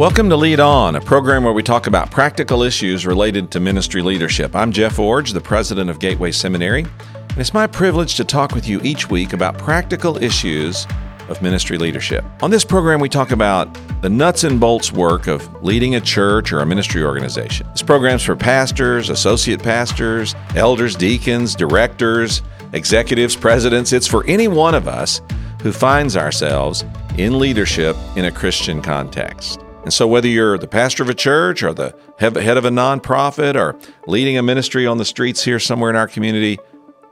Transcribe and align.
Welcome 0.00 0.30
to 0.30 0.36
Lead 0.36 0.60
On, 0.60 0.96
a 0.96 1.00
program 1.02 1.44
where 1.44 1.52
we 1.52 1.62
talk 1.62 1.86
about 1.86 2.10
practical 2.10 2.62
issues 2.62 3.04
related 3.04 3.50
to 3.50 3.60
ministry 3.60 4.00
leadership. 4.00 4.56
I'm 4.56 4.72
Jeff 4.72 4.96
Iorg, 4.96 5.30
the 5.34 5.42
president 5.42 5.90
of 5.90 5.98
Gateway 5.98 6.32
Seminary, 6.32 6.86
and 7.10 7.36
it's 7.36 7.52
my 7.52 7.66
privilege 7.66 8.14
to 8.14 8.24
talk 8.24 8.52
with 8.52 8.66
you 8.66 8.80
each 8.82 9.10
week 9.10 9.34
about 9.34 9.58
practical 9.58 10.16
issues 10.16 10.86
of 11.28 11.42
ministry 11.42 11.76
leadership. 11.76 12.24
On 12.42 12.50
this 12.50 12.64
program, 12.64 12.98
we 12.98 13.10
talk 13.10 13.30
about 13.30 13.78
the 14.00 14.08
nuts 14.08 14.42
and 14.42 14.58
bolts 14.58 14.90
work 14.90 15.26
of 15.26 15.62
leading 15.62 15.96
a 15.96 16.00
church 16.00 16.50
or 16.50 16.60
a 16.60 16.66
ministry 16.66 17.04
organization. 17.04 17.66
This 17.72 17.82
program's 17.82 18.22
for 18.22 18.34
pastors, 18.34 19.10
associate 19.10 19.62
pastors, 19.62 20.34
elders, 20.56 20.96
deacons, 20.96 21.54
directors, 21.54 22.40
executives, 22.72 23.36
presidents. 23.36 23.92
It's 23.92 24.06
for 24.06 24.24
any 24.24 24.48
one 24.48 24.74
of 24.74 24.88
us 24.88 25.20
who 25.60 25.72
finds 25.72 26.16
ourselves 26.16 26.86
in 27.18 27.38
leadership 27.38 27.94
in 28.16 28.24
a 28.24 28.32
Christian 28.32 28.80
context. 28.80 29.60
And 29.82 29.92
so, 29.92 30.06
whether 30.06 30.28
you're 30.28 30.58
the 30.58 30.68
pastor 30.68 31.02
of 31.02 31.08
a 31.08 31.14
church 31.14 31.62
or 31.62 31.72
the 31.72 31.96
head 32.18 32.36
of 32.36 32.64
a 32.64 32.70
nonprofit 32.70 33.54
or 33.54 33.78
leading 34.06 34.36
a 34.36 34.42
ministry 34.42 34.86
on 34.86 34.98
the 34.98 35.04
streets 35.04 35.44
here 35.44 35.58
somewhere 35.58 35.90
in 35.90 35.96
our 35.96 36.08
community, 36.08 36.58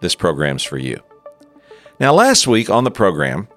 this 0.01 0.15
program's 0.15 0.63
for 0.63 0.77
you. 0.77 1.01
Now, 1.99 2.13
last 2.13 2.47
week 2.47 2.69
on 2.69 2.85
the 2.85 2.91
program, 2.91 3.49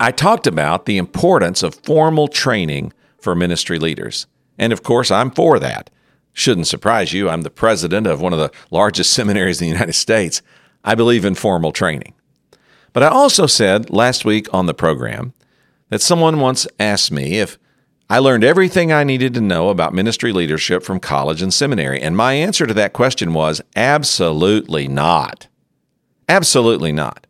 I 0.00 0.12
talked 0.12 0.46
about 0.46 0.86
the 0.86 0.96
importance 0.96 1.62
of 1.62 1.74
formal 1.74 2.26
training 2.28 2.92
for 3.18 3.34
ministry 3.34 3.78
leaders. 3.78 4.26
And 4.58 4.72
of 4.72 4.82
course, 4.82 5.10
I'm 5.10 5.30
for 5.30 5.58
that. 5.58 5.90
Shouldn't 6.32 6.66
surprise 6.66 7.12
you. 7.12 7.28
I'm 7.28 7.42
the 7.42 7.50
president 7.50 8.06
of 8.06 8.20
one 8.20 8.32
of 8.32 8.38
the 8.38 8.50
largest 8.70 9.12
seminaries 9.14 9.60
in 9.60 9.66
the 9.66 9.72
United 9.72 9.94
States. 9.94 10.42
I 10.84 10.94
believe 10.94 11.24
in 11.24 11.34
formal 11.34 11.72
training. 11.72 12.14
But 12.92 13.02
I 13.02 13.08
also 13.08 13.46
said 13.46 13.90
last 13.90 14.24
week 14.24 14.52
on 14.54 14.66
the 14.66 14.74
program 14.74 15.34
that 15.90 16.00
someone 16.00 16.40
once 16.40 16.66
asked 16.80 17.12
me 17.12 17.38
if 17.38 17.58
I 18.08 18.20
learned 18.20 18.44
everything 18.44 18.92
I 18.92 19.02
needed 19.02 19.34
to 19.34 19.40
know 19.40 19.68
about 19.68 19.92
ministry 19.92 20.32
leadership 20.32 20.84
from 20.84 21.00
college 21.00 21.42
and 21.42 21.52
seminary, 21.52 22.00
and 22.00 22.16
my 22.16 22.34
answer 22.34 22.64
to 22.64 22.74
that 22.74 22.92
question 22.92 23.34
was 23.34 23.60
absolutely 23.74 24.86
not. 24.86 25.48
Absolutely 26.28 26.92
not. 26.92 27.26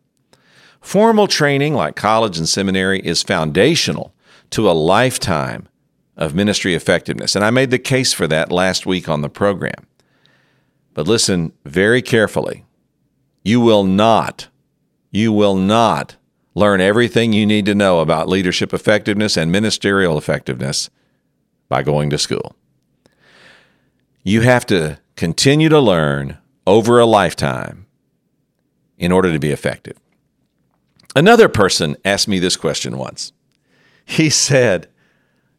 Formal 0.83 1.29
training 1.29 1.73
like 1.75 1.97
college 1.97 2.37
and 2.37 2.49
seminary 2.49 3.01
is 3.01 3.23
foundational 3.23 4.15
to 4.51 4.71
a 4.71 4.73
lifetime 4.73 5.67
of 6.15 6.35
ministry 6.35 6.75
effectiveness, 6.75 7.35
and 7.35 7.45
I 7.45 7.51
made 7.51 7.71
the 7.71 7.79
case 7.79 8.13
for 8.13 8.27
that 8.27 8.53
last 8.53 8.85
week 8.85 9.09
on 9.09 9.23
the 9.23 9.31
program. 9.31 9.87
But 10.93 11.09
listen 11.09 11.53
very 11.65 12.03
carefully. 12.03 12.67
You 13.43 13.61
will 13.63 13.85
not, 13.85 14.49
you 15.11 15.33
will 15.33 15.57
not 15.57 16.17
Learn 16.57 16.81
everything 16.81 17.35
you 17.35 17.45
need 17.45 17.67
to 17.67 17.75
know 17.75 18.01
about 18.01 18.31
leadership 18.31 18.73
effectiveness 18.73 19.37
and 19.37 19.53
ministerial 19.53 20.17
effectiveness 20.17 20.89
by 21.69 21.83
going 21.83 22.09
to 22.09 22.17
school. 22.17 22.57
You 24.23 24.41
have 24.41 24.65
to 24.67 24.99
continue 25.17 25.69
to 25.69 25.79
learn 25.79 26.39
over 26.67 26.99
a 26.99 27.05
lifetime 27.05 27.85
in 28.97 29.13
order 29.13 29.35
to 29.35 29.39
be 29.39 29.51
effective. 29.51 29.99
Another 31.15 31.51
person 31.51 31.95
asked 32.07 32.27
me 32.27 32.39
this 32.39 32.57
question 32.57 32.97
once. 32.97 33.35
He 34.07 34.31
said, 34.31 34.89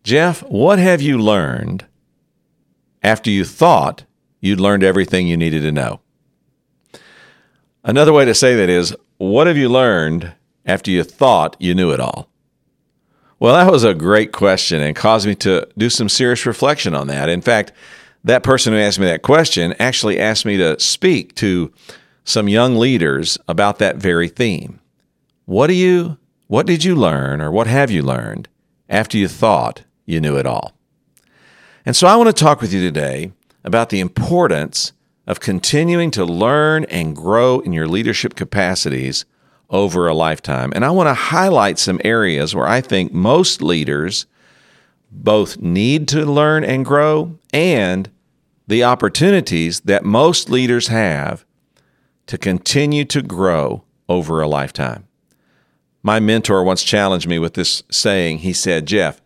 Jeff, 0.03 0.41
what 0.49 0.79
have 0.79 0.99
you 0.99 1.19
learned 1.19 1.85
after 3.03 3.29
you 3.29 3.45
thought 3.45 4.03
you'd 4.41 4.59
learned 4.59 4.83
everything 4.83 5.27
you 5.27 5.37
needed 5.37 5.61
to 5.61 5.71
know? 5.71 5.99
Another 7.83 8.13
way 8.13 8.25
to 8.25 8.33
say 8.33 8.55
that 8.55 8.67
is, 8.67 8.95
what 9.17 9.45
have 9.45 9.57
you 9.57 9.69
learned 9.69 10.33
after 10.67 10.91
you 10.91 11.03
thought 11.03 11.55
you 11.59 11.73
knew 11.73 11.91
it 11.91 11.99
all? 11.99 12.29
Well, 13.39 13.55
that 13.55 13.71
was 13.71 13.83
a 13.83 13.93
great 13.93 14.31
question 14.31 14.81
and 14.81 14.95
caused 14.95 15.27
me 15.27 15.35
to 15.35 15.67
do 15.77 15.89
some 15.89 16.09
serious 16.09 16.45
reflection 16.45 16.95
on 16.95 17.07
that. 17.07 17.29
In 17.29 17.41
fact, 17.41 17.71
that 18.23 18.43
person 18.43 18.73
who 18.73 18.79
asked 18.79 18.99
me 18.99 19.05
that 19.05 19.21
question 19.21 19.73
actually 19.79 20.19
asked 20.19 20.45
me 20.45 20.57
to 20.57 20.79
speak 20.79 21.33
to 21.35 21.71
some 22.23 22.49
young 22.49 22.75
leaders 22.75 23.37
about 23.47 23.79
that 23.79 23.95
very 23.97 24.27
theme. 24.27 24.79
What 25.45 25.67
do 25.67 25.73
you 25.73 26.17
what 26.47 26.65
did 26.65 26.83
you 26.83 26.95
learn 26.95 27.41
or 27.41 27.51
what 27.51 27.67
have 27.67 27.91
you 27.91 28.01
learned 28.01 28.47
after 28.89 29.17
you 29.17 29.27
thought 29.27 29.83
you 30.05 30.19
knew 30.19 30.37
it 30.37 30.45
all? 30.45 30.73
And 31.85 31.95
so 31.95 32.07
I 32.07 32.15
want 32.15 32.27
to 32.27 32.33
talk 32.33 32.61
with 32.61 32.73
you 32.73 32.81
today 32.81 33.31
about 33.63 33.89
the 33.89 33.99
importance 33.99 34.93
of 35.25 35.41
continuing 35.41 36.09
to 36.11 36.25
learn 36.25 36.85
and 36.85 37.15
grow 37.15 37.59
in 37.59 37.73
your 37.73 37.87
leadership 37.87 38.35
capacities 38.35 39.25
over 39.69 40.07
a 40.07 40.13
lifetime. 40.13 40.71
And 40.75 40.85
I 40.85 40.91
want 40.91 41.07
to 41.07 41.13
highlight 41.13 41.79
some 41.79 41.99
areas 42.03 42.55
where 42.55 42.67
I 42.67 42.81
think 42.81 43.13
most 43.13 43.61
leaders 43.61 44.25
both 45.11 45.59
need 45.59 46.07
to 46.09 46.25
learn 46.25 46.63
and 46.63 46.85
grow 46.85 47.37
and 47.53 48.09
the 48.67 48.83
opportunities 48.83 49.81
that 49.81 50.03
most 50.03 50.49
leaders 50.49 50.87
have 50.87 51.45
to 52.27 52.37
continue 52.37 53.05
to 53.05 53.21
grow 53.21 53.83
over 54.09 54.41
a 54.41 54.47
lifetime. 54.47 55.07
My 56.03 56.19
mentor 56.19 56.63
once 56.63 56.83
challenged 56.83 57.27
me 57.27 57.39
with 57.39 57.53
this 57.55 57.83
saying. 57.89 58.39
He 58.39 58.53
said, 58.53 58.85
Jeff, 58.85 59.21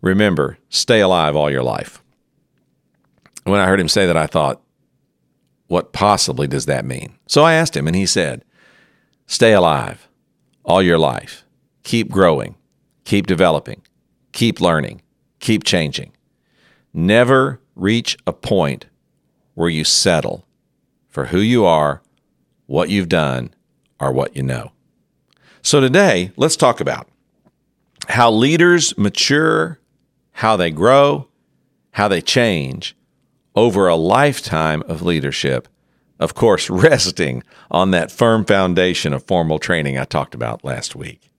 remember, 0.00 0.58
stay 0.68 1.00
alive 1.00 1.36
all 1.36 1.50
your 1.50 1.62
life. 1.62 2.02
When 3.44 3.60
I 3.60 3.66
heard 3.66 3.80
him 3.80 3.88
say 3.88 4.06
that, 4.06 4.16
I 4.16 4.26
thought, 4.26 4.60
what 5.66 5.92
possibly 5.92 6.46
does 6.46 6.66
that 6.66 6.84
mean? 6.84 7.16
So 7.26 7.42
I 7.42 7.54
asked 7.54 7.76
him, 7.76 7.86
and 7.86 7.96
he 7.96 8.06
said, 8.06 8.44
Stay 9.30 9.52
alive 9.52 10.08
all 10.64 10.82
your 10.82 10.98
life. 10.98 11.44
Keep 11.84 12.10
growing, 12.10 12.56
keep 13.04 13.26
developing, 13.26 13.82
keep 14.32 14.58
learning, 14.58 15.02
keep 15.38 15.64
changing. 15.64 16.12
Never 16.94 17.60
reach 17.76 18.16
a 18.26 18.32
point 18.32 18.86
where 19.52 19.68
you 19.68 19.84
settle 19.84 20.46
for 21.10 21.26
who 21.26 21.40
you 21.40 21.66
are, 21.66 22.00
what 22.64 22.88
you've 22.88 23.10
done, 23.10 23.54
or 24.00 24.12
what 24.12 24.34
you 24.34 24.42
know. 24.42 24.72
So 25.60 25.78
today, 25.78 26.32
let's 26.36 26.56
talk 26.56 26.80
about 26.80 27.06
how 28.08 28.30
leaders 28.30 28.96
mature, 28.96 29.78
how 30.32 30.56
they 30.56 30.70
grow, 30.70 31.28
how 31.92 32.08
they 32.08 32.22
change 32.22 32.96
over 33.54 33.88
a 33.88 33.94
lifetime 33.94 34.82
of 34.88 35.02
leadership 35.02 35.68
of 36.18 36.34
course, 36.34 36.68
resting 36.70 37.42
on 37.70 37.90
that 37.90 38.10
firm 38.10 38.44
foundation 38.44 39.12
of 39.12 39.24
formal 39.24 39.58
training 39.58 39.98
I 39.98 40.04
talked 40.04 40.34
about 40.34 40.64
last 40.64 40.96
week. 40.96 41.30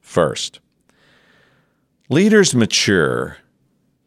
First, 0.00 0.60
leaders 2.08 2.54
mature 2.54 3.38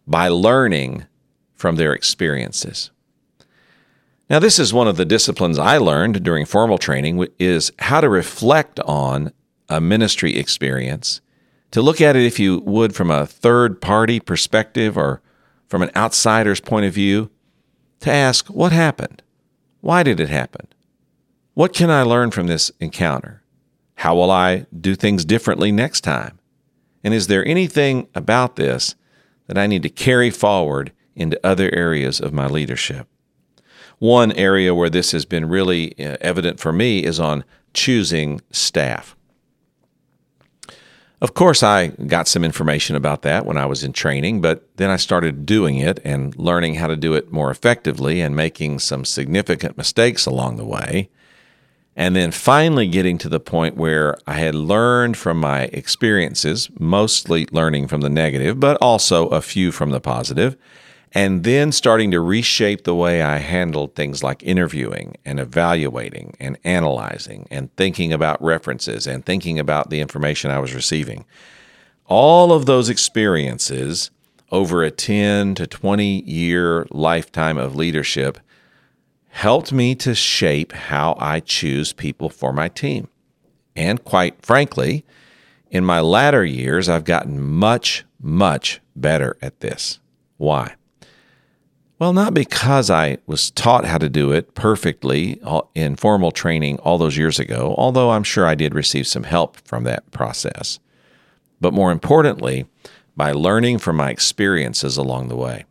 by 0.07 0.27
learning 0.27 1.05
from 1.53 1.75
their 1.77 1.93
experiences. 1.93 2.91
Now, 4.29 4.39
this 4.39 4.57
is 4.57 4.73
one 4.73 4.87
of 4.87 4.97
the 4.97 5.05
disciplines 5.05 5.59
I 5.59 5.77
learned 5.77 6.23
during 6.23 6.45
formal 6.45 6.77
training 6.77 7.25
is 7.37 7.71
how 7.79 8.01
to 8.01 8.09
reflect 8.09 8.79
on 8.81 9.31
a 9.69 9.79
ministry 9.79 10.35
experience, 10.37 11.21
to 11.71 11.81
look 11.81 12.01
at 12.01 12.15
it, 12.15 12.23
if 12.23 12.39
you 12.39 12.59
would, 12.59 12.95
from 12.95 13.11
a 13.11 13.25
third 13.27 13.81
party 13.81 14.19
perspective 14.19 14.97
or 14.97 15.21
from 15.67 15.81
an 15.81 15.91
outsider's 15.95 16.59
point 16.59 16.85
of 16.85 16.93
view, 16.93 17.29
to 17.99 18.11
ask, 18.11 18.47
what 18.47 18.71
happened? 18.71 19.21
Why 19.85 20.01
did 20.01 20.19
it 20.19 20.29
happen? 20.29 20.65
What 21.53 21.71
can 21.71 21.91
I 21.91 22.01
learn 22.01 22.31
from 22.31 22.47
this 22.47 22.71
encounter? 22.79 23.43
How 23.97 24.15
will 24.15 24.31
I 24.31 24.65
do 24.75 24.95
things 24.95 25.23
differently 25.23 25.71
next 25.71 26.01
time? 26.01 26.39
And 27.03 27.13
is 27.13 27.27
there 27.27 27.45
anything 27.47 28.07
about 28.15 28.55
this 28.55 28.95
that 29.45 29.59
I 29.59 29.67
need 29.67 29.83
to 29.83 29.89
carry 29.89 30.31
forward 30.31 30.91
into 31.15 31.39
other 31.45 31.69
areas 31.71 32.19
of 32.19 32.33
my 32.33 32.47
leadership? 32.47 33.07
One 33.99 34.31
area 34.31 34.73
where 34.73 34.89
this 34.89 35.11
has 35.11 35.23
been 35.23 35.47
really 35.47 35.93
uh, 35.99 36.17
evident 36.19 36.59
for 36.59 36.73
me 36.73 37.03
is 37.03 37.19
on 37.19 37.43
choosing 37.75 38.41
staff. 38.49 39.15
Of 41.21 41.33
course, 41.33 41.63
I 41.63 41.87
got 41.87 42.27
some 42.27 42.43
information 42.43 42.95
about 42.95 43.21
that 43.21 43.45
when 43.45 43.57
I 43.57 43.65
was 43.65 43.83
in 43.83 43.93
training, 43.93 44.41
but 44.41 44.67
then 44.75 44.89
I 44.89 44.97
started 44.97 45.45
doing 45.45 45.77
it 45.77 45.99
and 46.03 46.35
learning 46.37 46.75
how 46.75 46.87
to 46.87 46.95
do 46.95 47.13
it 47.13 47.31
more 47.31 47.49
effectively 47.49 48.19
and 48.19 48.35
making 48.35 48.79
some 48.79 49.05
significant 49.05 49.77
mistakes 49.77 50.25
along 50.25 50.57
the 50.57 50.65
way. 50.65 51.09
And 51.95 52.15
then 52.15 52.31
finally 52.31 52.87
getting 52.87 53.17
to 53.19 53.29
the 53.29 53.39
point 53.39 53.77
where 53.77 54.17
I 54.27 54.33
had 54.33 54.53
learned 54.53 55.15
from 55.15 55.39
my 55.39 55.61
experiences, 55.71 56.69
mostly 56.77 57.47
learning 57.51 57.87
from 57.87 58.01
the 58.01 58.09
negative, 58.09 58.59
but 58.59 58.77
also 58.81 59.27
a 59.29 59.41
few 59.41 59.71
from 59.71 59.91
the 59.91 60.01
positive, 60.01 60.57
and 61.15 61.45
then 61.45 61.71
starting 61.71 62.11
to 62.11 62.19
reshape 62.19 62.83
the 62.83 62.93
way 62.93 63.21
I 63.21 63.37
handled 63.37 63.95
things 63.95 64.21
like 64.21 64.43
interviewing 64.43 65.15
and 65.23 65.39
evaluating 65.39 66.35
and 66.41 66.59
analyzing 66.65 67.47
and 67.49 67.73
thinking 67.77 68.11
about 68.11 68.43
references 68.43 69.07
and 69.07 69.25
thinking 69.25 69.57
about 69.57 69.89
the 69.89 70.01
information 70.01 70.51
I 70.51 70.59
was 70.59 70.75
receiving. 70.75 71.25
All 72.05 72.51
of 72.51 72.65
those 72.65 72.89
experiences 72.89 74.11
over 74.51 74.83
a 74.83 74.91
10 74.91 75.55
to 75.55 75.65
20 75.65 76.21
year 76.23 76.85
lifetime 76.91 77.57
of 77.57 77.77
leadership 77.77 78.37
helped 79.29 79.71
me 79.71 79.95
to 79.95 80.13
shape 80.13 80.73
how 80.73 81.15
I 81.17 81.39
choose 81.39 81.93
people 81.93 82.29
for 82.29 82.51
my 82.51 82.67
team. 82.67 83.07
And 83.73 84.03
quite 84.03 84.45
frankly, 84.45 85.05
in 85.71 85.85
my 85.85 86.01
latter 86.01 86.43
years, 86.43 86.89
I've 86.89 87.05
gotten 87.05 87.41
much, 87.41 88.03
much 88.21 88.81
better 88.97 89.37
at 89.41 89.61
this. 89.61 89.99
Why? 90.37 90.75
Well, 91.97 92.11
not 92.11 92.33
because 92.33 92.89
I 92.89 93.19
was 93.25 93.51
taught 93.51 93.85
how 93.85 93.97
to 93.99 94.09
do 94.09 94.33
it 94.33 94.53
perfectly 94.53 95.39
in 95.73 95.95
formal 95.95 96.31
training 96.31 96.77
all 96.79 96.97
those 96.97 97.15
years 97.15 97.39
ago, 97.39 97.73
although 97.77 98.11
I'm 98.11 98.23
sure 98.23 98.45
I 98.45 98.55
did 98.55 98.75
receive 98.75 99.07
some 99.07 99.23
help 99.23 99.55
from 99.65 99.85
that 99.85 100.11
process. 100.11 100.79
But 101.61 101.73
more 101.73 101.93
importantly, 101.93 102.65
by 103.15 103.31
learning 103.31 103.77
from 103.77 103.95
my 103.95 104.09
experiences 104.09 104.97
along 104.97 105.29
the 105.29 105.37
way, 105.37 105.63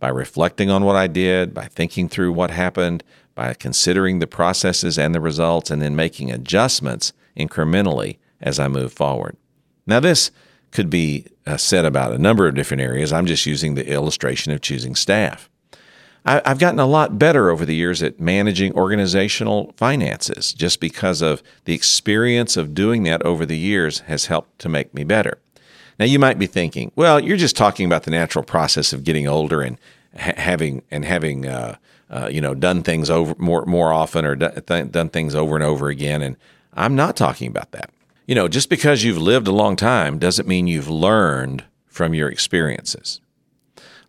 by 0.00 0.08
reflecting 0.08 0.68
on 0.68 0.84
what 0.84 0.96
I 0.96 1.06
did, 1.06 1.54
by 1.54 1.66
thinking 1.66 2.08
through 2.08 2.32
what 2.32 2.50
happened, 2.50 3.04
by 3.36 3.54
considering 3.54 4.18
the 4.18 4.26
processes 4.26 4.98
and 4.98 5.14
the 5.14 5.20
results, 5.20 5.70
and 5.70 5.80
then 5.80 5.94
making 5.94 6.32
adjustments 6.32 7.12
incrementally 7.36 8.18
as 8.40 8.58
I 8.58 8.66
move 8.66 8.92
forward. 8.92 9.36
Now, 9.86 10.00
this 10.00 10.32
could 10.72 10.90
be 10.90 11.26
uh, 11.46 11.56
said 11.56 11.84
about 11.84 12.12
a 12.12 12.18
number 12.18 12.48
of 12.48 12.56
different 12.56 12.80
areas. 12.80 13.12
I'm 13.12 13.26
just 13.26 13.46
using 13.46 13.76
the 13.76 13.88
illustration 13.88 14.52
of 14.52 14.60
choosing 14.60 14.96
staff. 14.96 15.48
I, 16.28 16.42
I've 16.44 16.58
gotten 16.58 16.78
a 16.78 16.86
lot 16.86 17.18
better 17.18 17.48
over 17.48 17.64
the 17.64 17.74
years 17.74 18.02
at 18.02 18.20
managing 18.20 18.74
organizational 18.74 19.72
finances 19.76 20.52
just 20.52 20.78
because 20.78 21.22
of 21.22 21.42
the 21.64 21.72
experience 21.72 22.58
of 22.58 22.74
doing 22.74 23.04
that 23.04 23.22
over 23.22 23.46
the 23.46 23.56
years 23.56 24.00
has 24.00 24.26
helped 24.26 24.58
to 24.60 24.68
make 24.68 24.92
me 24.92 25.04
better. 25.04 25.38
Now 25.98 26.04
you 26.04 26.18
might 26.18 26.38
be 26.38 26.46
thinking, 26.46 26.92
well, 26.94 27.18
you're 27.18 27.38
just 27.38 27.56
talking 27.56 27.86
about 27.86 28.02
the 28.02 28.10
natural 28.10 28.44
process 28.44 28.92
of 28.92 29.04
getting 29.04 29.26
older 29.26 29.62
and 29.62 29.78
ha- 30.18 30.34
having 30.36 30.82
and 30.90 31.06
having 31.06 31.46
uh, 31.46 31.76
uh, 32.10 32.28
you 32.30 32.42
know 32.42 32.54
done 32.54 32.82
things 32.82 33.08
over 33.08 33.34
more 33.38 33.64
more 33.64 33.90
often 33.90 34.26
or 34.26 34.36
done 34.36 35.08
things 35.08 35.34
over 35.34 35.54
and 35.54 35.64
over 35.64 35.88
again. 35.88 36.20
And 36.20 36.36
I'm 36.74 36.94
not 36.94 37.16
talking 37.16 37.48
about 37.48 37.72
that. 37.72 37.90
You 38.26 38.34
know, 38.34 38.48
just 38.48 38.68
because 38.68 39.02
you've 39.02 39.18
lived 39.18 39.48
a 39.48 39.52
long 39.52 39.76
time 39.76 40.18
doesn't 40.18 40.46
mean 40.46 40.66
you've 40.66 40.90
learned 40.90 41.64
from 41.86 42.12
your 42.12 42.28
experiences. 42.28 43.22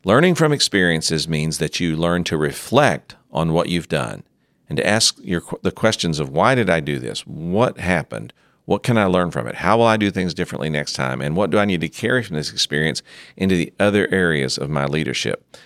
Learning 0.06 0.34
from 0.34 0.54
experiences 0.54 1.28
means 1.28 1.58
that 1.58 1.80
you 1.82 1.98
learn 1.98 2.24
to 2.24 2.38
reflect 2.38 3.16
on 3.32 3.52
what 3.52 3.68
you've 3.68 3.90
done 3.90 4.24
and 4.70 4.78
to 4.78 4.88
ask 4.88 5.18
your, 5.22 5.44
the 5.62 5.72
questions 5.72 6.20
of 6.20 6.30
why 6.30 6.56
did 6.56 6.70
I 6.70 6.80
do 6.80 7.00
this? 7.00 7.28
What 7.28 7.80
happened? 7.80 8.32
What 8.64 8.82
can 8.82 8.98
I 8.98 9.06
learn 9.06 9.32
from 9.32 9.48
it? 9.48 9.56
How 9.56 9.78
will 9.78 9.88
I 9.88 9.98
do 9.98 10.10
things 10.10 10.34
differently 10.34 10.70
next 10.70 10.94
time? 10.94 11.22
And 11.22 11.36
what 11.36 11.50
do 11.50 11.58
I 11.58 11.66
need 11.66 11.82
to 11.82 11.90
carry 11.90 12.24
from 12.24 12.38
this 12.38 12.52
experience 12.52 13.02
into 13.36 13.56
the 13.56 13.74
other 13.78 14.08
areas 14.10 14.58
of 14.58 14.70
my 14.70 14.86
leadership? 14.86 15.58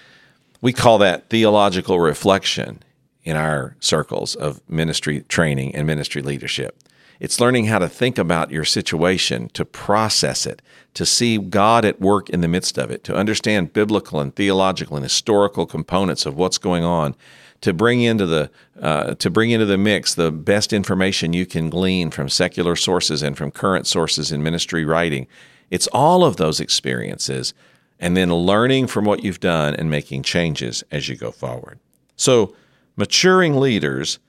We 0.62 0.74
call 0.74 0.98
that 1.00 1.30
theological 1.30 2.00
reflection 2.00 2.82
in 3.24 3.36
our 3.36 3.76
circles 3.80 4.36
of 4.36 4.62
ministry 4.68 5.22
training 5.24 5.76
and 5.76 5.86
ministry 5.86 6.22
leadership. 6.22 6.83
It's 7.19 7.39
learning 7.39 7.65
how 7.65 7.80
to 7.80 7.88
think 7.88 8.18
about 8.18 8.51
your 8.51 8.65
situation, 8.65 9.50
to 9.50 9.65
process 9.65 10.45
it, 10.45 10.62
to 10.94 11.06
see 11.06 11.38
God 11.38 11.86
at 11.86 12.01
work 12.01 12.30
in 12.30 12.42
the 12.42 12.48
midst 12.48 12.77
of 12.77 12.92
it, 12.92 13.04
to 13.06 13.15
understand 13.15 13.74
biblical 13.74 14.19
and 14.19 14.36
theological 14.36 14.98
and 14.98 15.06
historical 15.06 15.65
components 15.65 16.25
of 16.25 16.36
what's 16.36 16.57
going 16.57 16.83
on, 16.83 17.15
to 17.62 17.74
bring 17.74 18.01
into 18.01 18.25
the 18.25 18.51
uh, 18.81 19.15
to 19.15 19.30
bring 19.30 19.51
into 19.51 19.65
the 19.65 19.77
mix 19.77 20.13
the 20.13 20.31
best 20.31 20.74
information 20.74 21.31
you 21.31 21.45
can 21.45 21.69
glean 21.69 22.12
from 22.12 22.27
secular 22.27 22.75
sources 22.75 23.24
and 23.24 23.38
from 23.38 23.51
current 23.51 23.88
sources 23.88 24.31
in 24.31 24.44
ministry 24.44 24.83
writing. 24.83 25.27
It's 25.71 25.88
all 25.88 26.25
of 26.25 26.36
those 26.36 26.60
experiences, 26.60 27.54
and 28.00 28.18
then 28.18 28.33
learning 28.33 28.88
from 28.88 29.06
what 29.06 29.24
you've 29.24 29.39
done 29.39 29.75
and 29.75 29.89
making 29.89 30.24
changes 30.24 30.83
as 30.92 31.07
you 31.07 31.15
go 31.15 31.31
forward. 31.31 31.80
So, 32.18 32.54
maturing 32.98 33.60
leaders 33.60 34.19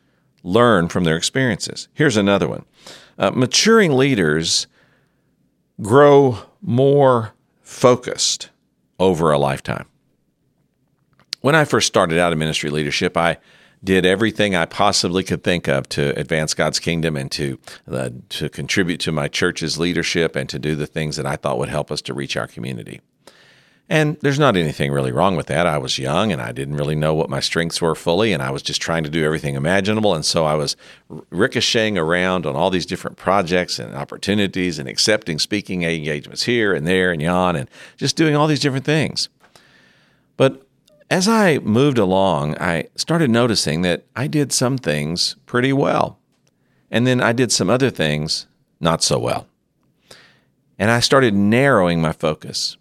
learn 0.45 0.89
from 0.89 1.03
their 1.03 1.17
experiences. 1.17 1.89
Here's 1.95 2.17
another 2.17 2.47
one 2.47 2.65
uh, 3.19 3.31
maturing 3.31 3.97
leaders 3.97 4.69
grow 5.81 6.39
more 6.63 7.33
focused 7.63 8.51
over 9.01 9.33
a 9.33 9.39
lifetime. 9.39 9.87
When 11.41 11.55
I 11.55 11.65
first 11.65 11.89
started 11.89 12.19
out 12.19 12.33
in 12.33 12.39
ministry 12.39 12.71
leadership, 12.71 13.17
I 13.17 13.39
did 13.83 14.07
everything 14.07 14.55
I 14.55 14.65
possibly 14.65 15.23
could 15.23 15.45
think 15.45 15.69
of 15.69 15.89
to 15.91 16.19
advance 16.19 16.55
God's 16.55 16.81
kingdom 16.81 17.17
and 17.17 17.31
to 17.33 17.59
uh, 17.91 18.11
to 18.31 18.49
contribute 18.49 19.01
to 19.01 19.13
my 19.13 19.29
church's 19.29 19.79
leadership 19.79 20.37
and 20.37 20.49
to 20.49 20.59
do 20.59 20.75
the 20.75 20.87
things 20.87 21.17
that 21.17 21.27
I 21.27 21.37
thought 21.37 21.59
would 21.59 21.69
help 21.69 21.91
us 21.91 22.01
to 22.03 22.15
reach 22.15 22.37
our 22.37 22.47
community. 22.47 23.01
And 23.89 24.17
there's 24.21 24.39
not 24.39 24.57
anything 24.57 24.93
really 24.93 25.13
wrong 25.13 25.37
with 25.37 25.47
that. 25.49 25.67
I 25.67 25.77
was 25.77 25.99
young 25.99 26.33
and 26.33 26.41
I 26.41 26.53
didn't 26.53 26.77
really 26.77 26.95
know 26.95 27.13
what 27.13 27.29
my 27.29 27.41
strengths 27.41 27.83
were 27.83 27.95
fully, 27.95 28.33
and 28.33 28.43
I 28.43 28.51
was 28.51 28.63
just 28.63 28.81
trying 28.81 29.05
to 29.05 29.11
do 29.11 29.23
everything 29.25 29.57
imaginable. 29.57 30.15
And 30.15 30.25
so 30.25 30.47
I 30.47 30.55
was 30.55 30.75
ricocheting 31.31 31.99
around 31.99 32.47
on 32.47 32.57
all 32.57 32.71
these 32.71 32.87
different 32.87 33.19
projects 33.19 33.79
and 33.79 33.95
opportunities 33.95 34.79
and 34.79 34.89
accepting 34.89 35.39
speaking 35.39 35.83
engagements 35.83 36.45
here 36.45 36.73
and 36.73 36.87
there 36.87 37.13
and 37.13 37.21
yon 37.21 37.57
and 37.57 37.69
just 37.99 38.17
doing 38.17 38.35
all 38.35 38.47
these 38.47 38.61
different 38.61 38.87
things. 38.87 39.29
But 40.39 40.67
as 41.11 41.29
I 41.29 41.59
moved 41.59 41.99
along, 41.99 42.57
I 42.59 42.89
started 42.97 43.29
noticing 43.29 43.83
that 43.83 44.05
I 44.17 44.29
did 44.29 44.51
some 44.51 44.79
things 44.79 45.37
pretty 45.45 45.75
well. 45.75 46.19
And 46.91 47.07
then 47.07 47.21
I 47.21 47.33
did 47.33 47.53
some 47.53 47.69
other 47.69 47.91
things 47.91 48.47
not 48.81 49.03
so 49.03 49.19
well. 49.19 49.47
And 50.79 50.91
I 50.91 51.01
started 51.01 51.35
narrowing 51.35 52.01
my 52.01 52.13
focus 52.13 52.79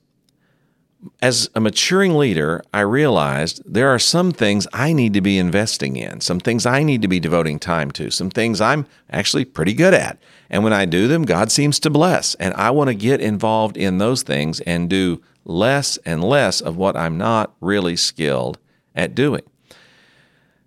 as 1.22 1.50
a 1.56 1.60
maturing 1.60 2.16
leader, 2.18 2.64
I 2.74 2.82
realized 2.82 3.62
there 3.66 3.90
are 3.90 4.00
some 4.00 4.32
things 4.32 4.68
I 4.74 4.94
need 4.94 5.14
to 5.14 5.22
be 5.22 5.38
investing 5.38 5.96
in, 5.96 6.22
some 6.22 6.40
things 6.40 6.66
I 6.66 6.84
need 6.84 7.02
to 7.02 7.08
be 7.08 7.20
devoting 7.20 7.60
time 7.60 7.92
to, 7.92 8.12
some 8.12 8.30
things 8.30 8.62
I'm 8.62 8.86
actually 9.10 9.46
pretty 9.46 9.74
good 9.74 9.94
at. 9.94 10.18
And 10.50 10.64
when 10.64 10.74
I 10.74 10.86
do 10.86 11.08
them, 11.08 11.24
God 11.24 11.52
seems 11.52 11.80
to 11.80 11.90
bless. 11.90 12.36
And 12.36 12.54
I 12.56 12.72
want 12.72 12.90
to 12.90 12.96
get 12.96 13.22
involved 13.22 13.78
in 13.78 13.98
those 13.98 14.24
things 14.24 14.60
and 14.62 14.90
do 14.90 15.22
less 15.46 15.98
and 16.06 16.24
less 16.24 16.62
of 16.62 16.78
what 16.78 16.96
I'm 16.96 17.18
not 17.18 17.54
really 17.60 17.96
skilled 17.96 18.60
at 18.96 19.16
doing. 19.16 19.44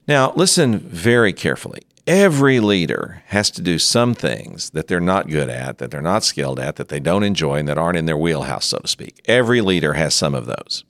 Now, 0.09 0.33
listen 0.37 0.79
very 0.79 1.33
carefully. 1.33 1.86
Every 2.07 2.61
leader 2.61 3.25
has 3.27 3.51
to 3.51 3.61
do 3.61 3.81
some 3.81 4.15
things 4.15 4.71
that 4.71 4.87
they're 4.87 5.01
not 5.01 5.29
good 5.29 5.49
at, 5.49 5.79
that 5.79 5.91
they're 5.91 6.01
not 6.01 6.23
skilled 6.23 6.61
at, 6.61 6.77
that 6.77 6.89
they 6.89 7.01
don't 7.01 7.25
enjoy, 7.25 7.57
and 7.57 7.67
that 7.67 7.79
aren't 7.79 7.99
in 7.99 8.07
their 8.07 8.17
wheelhouse, 8.17 8.67
so 8.67 8.79
to 8.79 8.87
speak. 8.87 9.21
Every 9.25 9.61
leader 9.61 9.95
has 9.95 10.15
some 10.15 10.33
of 10.33 10.47
those. 10.47 10.85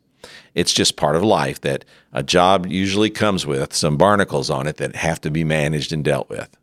It's 0.54 0.74
just 0.74 0.96
part 0.96 1.16
of 1.16 1.22
life 1.22 1.60
that 1.62 1.86
a 2.12 2.22
job 2.22 2.66
usually 2.66 3.08
comes 3.08 3.46
with 3.46 3.72
some 3.72 3.96
barnacles 3.96 4.50
on 4.50 4.66
it 4.66 4.76
that 4.76 4.96
have 4.96 5.20
to 5.22 5.30
be 5.30 5.42
managed 5.42 5.90
and 5.90 6.04
dealt 6.04 6.28
with. 6.28 6.54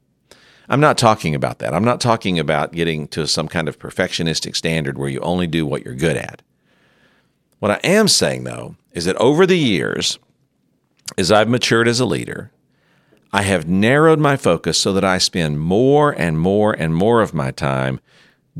I'm 0.69 0.79
not 0.79 0.99
talking 0.99 1.33
about 1.33 1.59
that. 1.59 1.73
I'm 1.73 1.83
not 1.83 1.99
talking 1.99 2.37
about 2.37 2.73
getting 2.73 3.07
to 3.09 3.27
some 3.27 3.47
kind 3.47 3.67
of 3.67 3.79
perfectionistic 3.79 4.55
standard 4.55 4.99
where 4.99 5.09
you 5.09 5.19
only 5.21 5.47
do 5.47 5.65
what 5.65 5.83
you're 5.83 5.95
good 5.95 6.17
at. 6.17 6.43
What 7.59 7.71
I 7.71 7.79
am 7.83 8.07
saying, 8.07 8.43
though, 8.43 8.75
is 8.91 9.05
that 9.05 9.15
over 9.17 9.45
the 9.45 9.57
years, 9.57 10.19
as 11.17 11.31
I've 11.31 11.49
matured 11.49 11.87
as 11.87 11.99
a 11.99 12.05
leader, 12.05 12.51
I 13.35 13.41
have 13.41 13.67
narrowed 13.67 14.19
my 14.19 14.37
focus 14.37 14.77
so 14.77 14.93
that 14.93 15.03
I 15.03 15.17
spend 15.17 15.59
more 15.59 16.11
and 16.11 16.39
more 16.39 16.71
and 16.71 16.93
more 16.93 17.23
of 17.23 17.33
my 17.33 17.49
time 17.49 17.99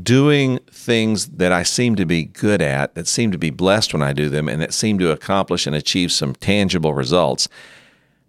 doing 0.01 0.57
things 0.71 1.27
that 1.27 1.51
I 1.51 1.61
seem 1.61 1.95
to 1.97 2.07
be 2.07 2.23
good 2.23 2.59
at, 2.59 2.95
that 2.95 3.07
seem 3.07 3.31
to 3.31 3.37
be 3.37 3.51
blessed 3.51 3.93
when 3.93 4.01
I 4.01 4.13
do 4.13 4.29
them, 4.29 4.49
and 4.49 4.59
that 4.63 4.73
seem 4.73 4.97
to 4.97 5.11
accomplish 5.11 5.67
and 5.67 5.75
achieve 5.75 6.11
some 6.11 6.33
tangible 6.33 6.95
results. 6.95 7.47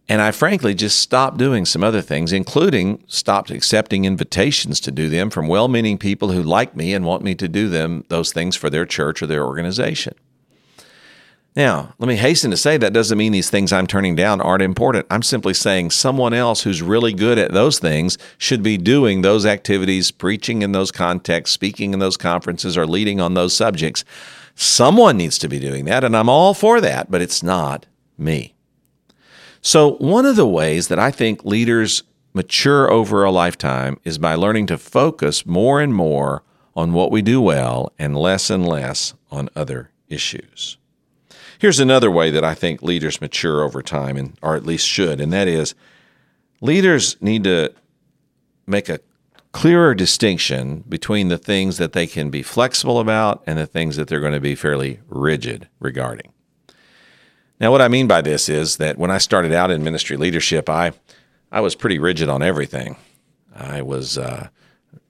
And 0.06 0.20
I 0.20 0.32
frankly 0.32 0.74
just 0.74 0.98
stopped 0.98 1.38
doing 1.38 1.64
some 1.64 1.82
other 1.82 2.02
things, 2.02 2.30
including 2.30 3.02
stopped 3.06 3.50
accepting 3.50 4.04
invitations 4.04 4.80
to 4.80 4.90
do 4.90 5.08
them 5.08 5.30
from 5.30 5.48
well 5.48 5.68
meaning 5.68 5.96
people 5.96 6.32
who 6.32 6.42
like 6.42 6.76
me 6.76 6.92
and 6.92 7.06
want 7.06 7.24
me 7.24 7.34
to 7.36 7.48
do 7.48 7.70
them 7.70 8.04
those 8.08 8.34
things 8.34 8.54
for 8.54 8.68
their 8.68 8.84
church 8.84 9.22
or 9.22 9.26
their 9.26 9.46
organization. 9.46 10.14
Now, 11.56 11.94
let 12.00 12.08
me 12.08 12.16
hasten 12.16 12.50
to 12.50 12.56
say 12.56 12.76
that 12.78 12.92
doesn't 12.92 13.16
mean 13.16 13.30
these 13.30 13.48
things 13.48 13.72
I'm 13.72 13.86
turning 13.86 14.16
down 14.16 14.40
aren't 14.40 14.62
important. 14.62 15.06
I'm 15.08 15.22
simply 15.22 15.54
saying 15.54 15.90
someone 15.90 16.34
else 16.34 16.62
who's 16.62 16.82
really 16.82 17.12
good 17.12 17.38
at 17.38 17.52
those 17.52 17.78
things 17.78 18.18
should 18.38 18.60
be 18.60 18.76
doing 18.76 19.22
those 19.22 19.46
activities, 19.46 20.10
preaching 20.10 20.62
in 20.62 20.72
those 20.72 20.90
contexts, 20.90 21.54
speaking 21.54 21.92
in 21.92 22.00
those 22.00 22.16
conferences, 22.16 22.76
or 22.76 22.86
leading 22.88 23.20
on 23.20 23.34
those 23.34 23.54
subjects. 23.54 24.04
Someone 24.56 25.16
needs 25.16 25.38
to 25.38 25.48
be 25.48 25.60
doing 25.60 25.84
that, 25.84 26.02
and 26.02 26.16
I'm 26.16 26.28
all 26.28 26.54
for 26.54 26.80
that, 26.80 27.08
but 27.08 27.22
it's 27.22 27.42
not 27.42 27.86
me. 28.18 28.54
So, 29.60 29.92
one 29.94 30.26
of 30.26 30.34
the 30.34 30.48
ways 30.48 30.88
that 30.88 30.98
I 30.98 31.12
think 31.12 31.44
leaders 31.44 32.02
mature 32.32 32.90
over 32.90 33.22
a 33.22 33.30
lifetime 33.30 34.00
is 34.02 34.18
by 34.18 34.34
learning 34.34 34.66
to 34.66 34.78
focus 34.78 35.46
more 35.46 35.80
and 35.80 35.94
more 35.94 36.42
on 36.74 36.92
what 36.92 37.12
we 37.12 37.22
do 37.22 37.40
well 37.40 37.92
and 37.96 38.16
less 38.16 38.50
and 38.50 38.66
less 38.66 39.14
on 39.30 39.48
other 39.54 39.92
issues. 40.08 40.78
Here's 41.64 41.80
another 41.80 42.10
way 42.10 42.30
that 42.30 42.44
I 42.44 42.54
think 42.54 42.82
leaders 42.82 43.22
mature 43.22 43.62
over 43.62 43.80
time, 43.80 44.18
and 44.18 44.38
or 44.42 44.54
at 44.54 44.66
least 44.66 44.86
should, 44.86 45.18
and 45.18 45.32
that 45.32 45.48
is 45.48 45.74
leaders 46.60 47.16
need 47.22 47.44
to 47.44 47.72
make 48.66 48.90
a 48.90 49.00
clearer 49.52 49.94
distinction 49.94 50.84
between 50.86 51.28
the 51.28 51.38
things 51.38 51.78
that 51.78 51.94
they 51.94 52.06
can 52.06 52.28
be 52.28 52.42
flexible 52.42 53.00
about 53.00 53.42
and 53.46 53.58
the 53.58 53.66
things 53.66 53.96
that 53.96 54.08
they're 54.08 54.20
going 54.20 54.34
to 54.34 54.40
be 54.40 54.54
fairly 54.54 55.00
rigid 55.08 55.66
regarding. 55.80 56.34
Now, 57.58 57.70
what 57.70 57.80
I 57.80 57.88
mean 57.88 58.06
by 58.06 58.20
this 58.20 58.50
is 58.50 58.76
that 58.76 58.98
when 58.98 59.10
I 59.10 59.16
started 59.16 59.54
out 59.54 59.70
in 59.70 59.82
ministry 59.82 60.18
leadership, 60.18 60.68
I 60.68 60.92
I 61.50 61.62
was 61.62 61.74
pretty 61.74 61.98
rigid 61.98 62.28
on 62.28 62.42
everything. 62.42 62.96
I 63.56 63.80
was 63.80 64.18
uh, 64.18 64.48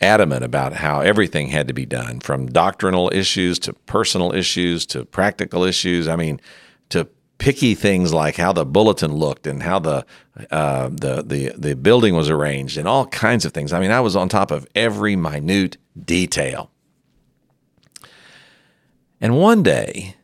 adamant 0.01 0.45
about 0.45 0.75
how 0.75 1.01
everything 1.01 1.49
had 1.49 1.69
to 1.69 1.75
be 1.75 1.87
done 1.87 2.21
from 2.21 2.47
doctrinal 2.47 3.11
issues 3.13 3.59
to 3.61 3.73
personal 3.73 4.35
issues 4.35 4.87
to 4.87 5.05
practical 5.05 5.65
issues. 5.65 6.09
I 6.09 6.17
mean, 6.17 6.41
to 6.91 7.09
picky 7.39 7.75
things 7.75 8.15
like 8.15 8.37
how 8.37 8.53
the 8.53 8.65
bulletin 8.65 9.13
looked 9.13 9.47
and 9.47 9.63
how 9.63 9.79
the 9.79 10.07
uh, 10.51 10.89
the 10.89 11.23
the 11.23 11.53
the 11.57 11.77
building 11.77 12.15
was 12.15 12.31
arranged 12.31 12.79
and 12.79 12.89
all 12.89 13.07
kinds 13.09 13.45
of 13.45 13.53
things. 13.53 13.73
I 13.73 13.81
mean, 13.81 13.91
I 13.91 14.01
was 14.01 14.17
on 14.17 14.29
top 14.29 14.51
of 14.51 14.67
every 14.75 15.15
minute 15.15 15.77
detail. 16.03 16.71
And 19.21 19.39
one 19.39 19.63
day, 19.63 20.17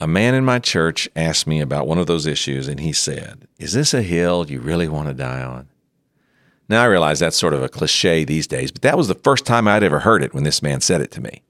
a 0.00 0.06
man 0.06 0.34
in 0.34 0.44
my 0.44 0.58
church 0.58 1.08
asked 1.16 1.46
me 1.46 1.60
about 1.60 1.86
one 1.86 1.98
of 1.98 2.06
those 2.06 2.26
issues, 2.26 2.68
and 2.68 2.80
he 2.80 2.92
said, 2.92 3.48
"Is 3.58 3.72
this 3.72 3.94
a 3.94 4.02
hill 4.02 4.46
you 4.50 4.60
really 4.60 4.88
want 4.88 5.08
to 5.08 5.14
die 5.14 5.42
on?" 5.42 5.69
Now 6.70 6.82
I 6.82 6.86
realize 6.86 7.18
that's 7.18 7.36
sort 7.36 7.52
of 7.52 7.64
a 7.64 7.68
cliche 7.68 8.22
these 8.22 8.46
days, 8.46 8.70
but 8.70 8.82
that 8.82 8.96
was 8.96 9.08
the 9.08 9.16
first 9.16 9.44
time 9.44 9.66
I'd 9.66 9.82
ever 9.82 9.98
heard 9.98 10.22
it 10.22 10.32
when 10.32 10.44
this 10.44 10.62
man 10.62 10.80
said 10.80 11.00
it 11.00 11.10
to 11.10 11.20
me. 11.20 11.42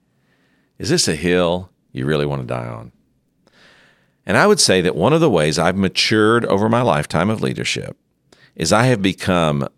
Is 0.79 0.89
this 0.89 1.07
a 1.07 1.15
hill 1.15 1.69
you 1.91 2.07
really 2.07 2.25
want 2.25 2.41
to 2.41 2.47
die 2.47 2.65
on? 2.65 2.91
And 4.25 4.35
I 4.35 4.47
would 4.47 4.59
say 4.59 4.81
that 4.81 4.95
one 4.95 5.13
of 5.13 5.21
the 5.21 5.29
ways 5.29 5.59
I've 5.59 5.77
matured 5.77 6.43
over 6.45 6.67
my 6.67 6.81
lifetime 6.81 7.29
of 7.29 7.39
leadership 7.39 7.95
is 8.55 8.73
I 8.73 8.85
have 8.85 9.03
become 9.03 9.69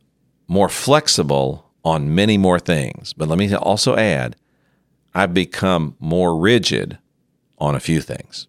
more 0.47 0.69
flexible 0.69 1.69
on 1.83 2.15
many 2.15 2.37
more 2.37 2.57
things. 2.57 3.11
But 3.11 3.27
let 3.27 3.37
me 3.37 3.53
also 3.53 3.97
add, 3.97 4.37
I've 5.13 5.33
become 5.33 5.97
more 5.99 6.39
rigid 6.39 6.99
on 7.57 7.75
a 7.75 7.81
few 7.81 7.99
things. 7.99 8.47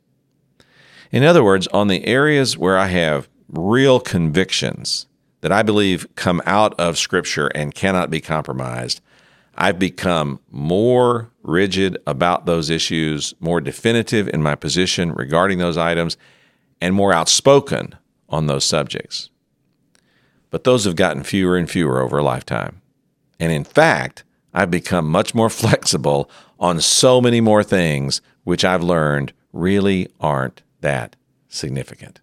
In 1.11 1.25
other 1.25 1.43
words, 1.43 1.67
on 1.69 1.89
the 1.89 2.07
areas 2.07 2.57
where 2.57 2.79
I 2.79 2.87
have 2.87 3.29
real 3.49 3.99
convictions 3.99 5.09
that 5.45 5.53
I 5.53 5.63
believe 5.63 6.07
come 6.15 6.41
out 6.47 6.73
of 6.81 6.97
Scripture 6.97 7.49
and 7.49 7.75
cannot 7.75 8.09
be 8.09 8.19
compromised, 8.19 9.03
I've 9.55 9.79
become 9.79 10.41
more 10.51 11.31
rigid 11.43 11.99
about 12.07 12.47
those 12.47 12.71
issues, 12.71 13.35
more 13.41 13.61
definitive 13.61 14.27
in 14.27 14.43
my 14.43 14.55
position 14.55 15.13
regarding 15.13 15.59
those 15.59 15.77
items, 15.77 16.17
and 16.81 16.95
more 16.95 17.13
outspoken 17.13 17.95
on 18.31 18.47
those 18.47 18.65
subjects. 18.65 19.29
But 20.49 20.65
those 20.65 20.87
have 20.87 20.97
gotten 20.97 21.23
fewer 21.23 21.59
and 21.59 21.71
fewer 21.71 22.01
over 22.01 22.17
a 22.17 22.25
lifetime. 22.25 22.81
And 23.39 23.53
in 23.53 23.65
fact, 23.65 24.25
I've 24.55 24.71
become 24.71 25.11
much 25.11 25.35
more 25.35 25.51
flexible 25.63 26.31
on 26.59 26.81
so 26.81 27.21
many 27.21 27.43
more 27.43 27.63
things, 27.63 28.23
which 28.45 28.65
I've 28.65 28.83
learned 28.83 29.35
really 29.53 30.09
aren't 30.19 30.63
that 30.81 31.17
significant. 31.51 32.23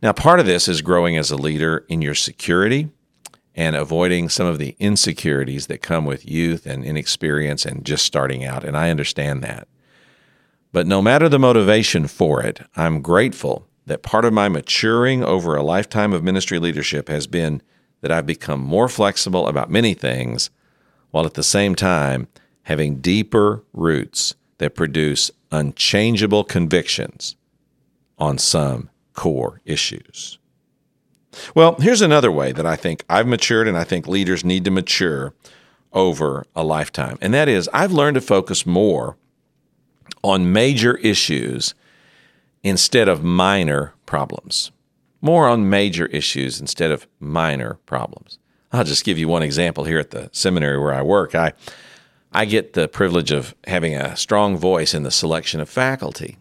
Now, 0.00 0.12
part 0.12 0.38
of 0.38 0.46
this 0.46 0.68
is 0.68 0.82
growing 0.82 1.16
as 1.16 1.30
a 1.30 1.36
leader 1.36 1.84
in 1.88 2.02
your 2.02 2.14
security 2.14 2.90
and 3.54 3.74
avoiding 3.74 4.28
some 4.28 4.46
of 4.46 4.58
the 4.58 4.76
insecurities 4.78 5.66
that 5.66 5.82
come 5.82 6.04
with 6.04 6.28
youth 6.28 6.66
and 6.66 6.84
inexperience 6.84 7.66
and 7.66 7.84
just 7.84 8.04
starting 8.04 8.44
out. 8.44 8.62
And 8.62 8.76
I 8.76 8.90
understand 8.90 9.42
that. 9.42 9.66
But 10.70 10.86
no 10.86 11.02
matter 11.02 11.28
the 11.28 11.40
motivation 11.40 12.06
for 12.06 12.42
it, 12.42 12.60
I'm 12.76 13.02
grateful 13.02 13.66
that 13.86 14.02
part 14.02 14.24
of 14.24 14.32
my 14.32 14.48
maturing 14.48 15.24
over 15.24 15.56
a 15.56 15.62
lifetime 15.62 16.12
of 16.12 16.22
ministry 16.22 16.60
leadership 16.60 17.08
has 17.08 17.26
been 17.26 17.62
that 18.00 18.12
I've 18.12 18.26
become 18.26 18.60
more 18.60 18.88
flexible 18.88 19.48
about 19.48 19.70
many 19.70 19.94
things 19.94 20.50
while 21.10 21.26
at 21.26 21.34
the 21.34 21.42
same 21.42 21.74
time 21.74 22.28
having 22.64 23.00
deeper 23.00 23.64
roots 23.72 24.36
that 24.58 24.76
produce 24.76 25.32
unchangeable 25.50 26.44
convictions 26.44 27.34
on 28.18 28.38
some 28.38 28.90
core 29.18 29.60
issues. 29.64 30.38
Well, 31.52 31.74
here's 31.80 32.00
another 32.00 32.30
way 32.30 32.52
that 32.52 32.64
I 32.64 32.76
think 32.76 33.04
I've 33.10 33.26
matured 33.26 33.66
and 33.66 33.76
I 33.76 33.82
think 33.82 34.06
leaders 34.06 34.44
need 34.44 34.64
to 34.64 34.70
mature 34.70 35.34
over 35.92 36.46
a 36.54 36.62
lifetime. 36.62 37.18
And 37.20 37.34
that 37.34 37.48
is, 37.48 37.68
I've 37.74 37.90
learned 37.90 38.14
to 38.14 38.20
focus 38.20 38.64
more 38.64 39.16
on 40.22 40.52
major 40.52 40.98
issues 40.98 41.74
instead 42.62 43.08
of 43.08 43.24
minor 43.24 43.92
problems. 44.06 44.70
More 45.20 45.48
on 45.48 45.68
major 45.68 46.06
issues 46.06 46.60
instead 46.60 46.92
of 46.92 47.08
minor 47.18 47.80
problems. 47.86 48.38
I'll 48.72 48.84
just 48.84 49.04
give 49.04 49.18
you 49.18 49.26
one 49.26 49.42
example 49.42 49.82
here 49.82 49.98
at 49.98 50.12
the 50.12 50.30
seminary 50.30 50.78
where 50.78 50.94
I 50.94 51.02
work. 51.02 51.34
I 51.34 51.54
I 52.32 52.44
get 52.44 52.74
the 52.74 52.86
privilege 52.86 53.32
of 53.32 53.56
having 53.66 53.96
a 53.96 54.16
strong 54.16 54.56
voice 54.56 54.94
in 54.94 55.02
the 55.02 55.10
selection 55.10 55.60
of 55.60 55.68
faculty. 55.68 56.36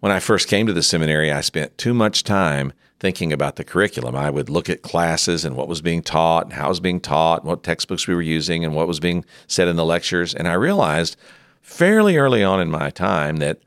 When 0.00 0.12
I 0.12 0.20
first 0.20 0.46
came 0.46 0.66
to 0.68 0.72
the 0.72 0.82
seminary, 0.82 1.32
I 1.32 1.40
spent 1.40 1.76
too 1.76 1.92
much 1.92 2.22
time 2.22 2.72
thinking 3.00 3.32
about 3.32 3.56
the 3.56 3.64
curriculum. 3.64 4.14
I 4.14 4.30
would 4.30 4.48
look 4.48 4.70
at 4.70 4.82
classes 4.82 5.44
and 5.44 5.56
what 5.56 5.66
was 5.66 5.82
being 5.82 6.02
taught 6.02 6.44
and 6.44 6.52
how 6.52 6.66
it 6.66 6.70
was 6.70 6.80
being 6.80 7.00
taught, 7.00 7.40
and 7.40 7.48
what 7.48 7.64
textbooks 7.64 8.06
we 8.06 8.14
were 8.14 8.22
using, 8.22 8.64
and 8.64 8.74
what 8.74 8.86
was 8.86 9.00
being 9.00 9.24
said 9.48 9.66
in 9.66 9.74
the 9.74 9.84
lectures. 9.84 10.34
And 10.34 10.46
I 10.46 10.52
realized 10.52 11.16
fairly 11.62 12.16
early 12.16 12.44
on 12.44 12.60
in 12.60 12.70
my 12.70 12.90
time 12.90 13.36
that 13.38 13.60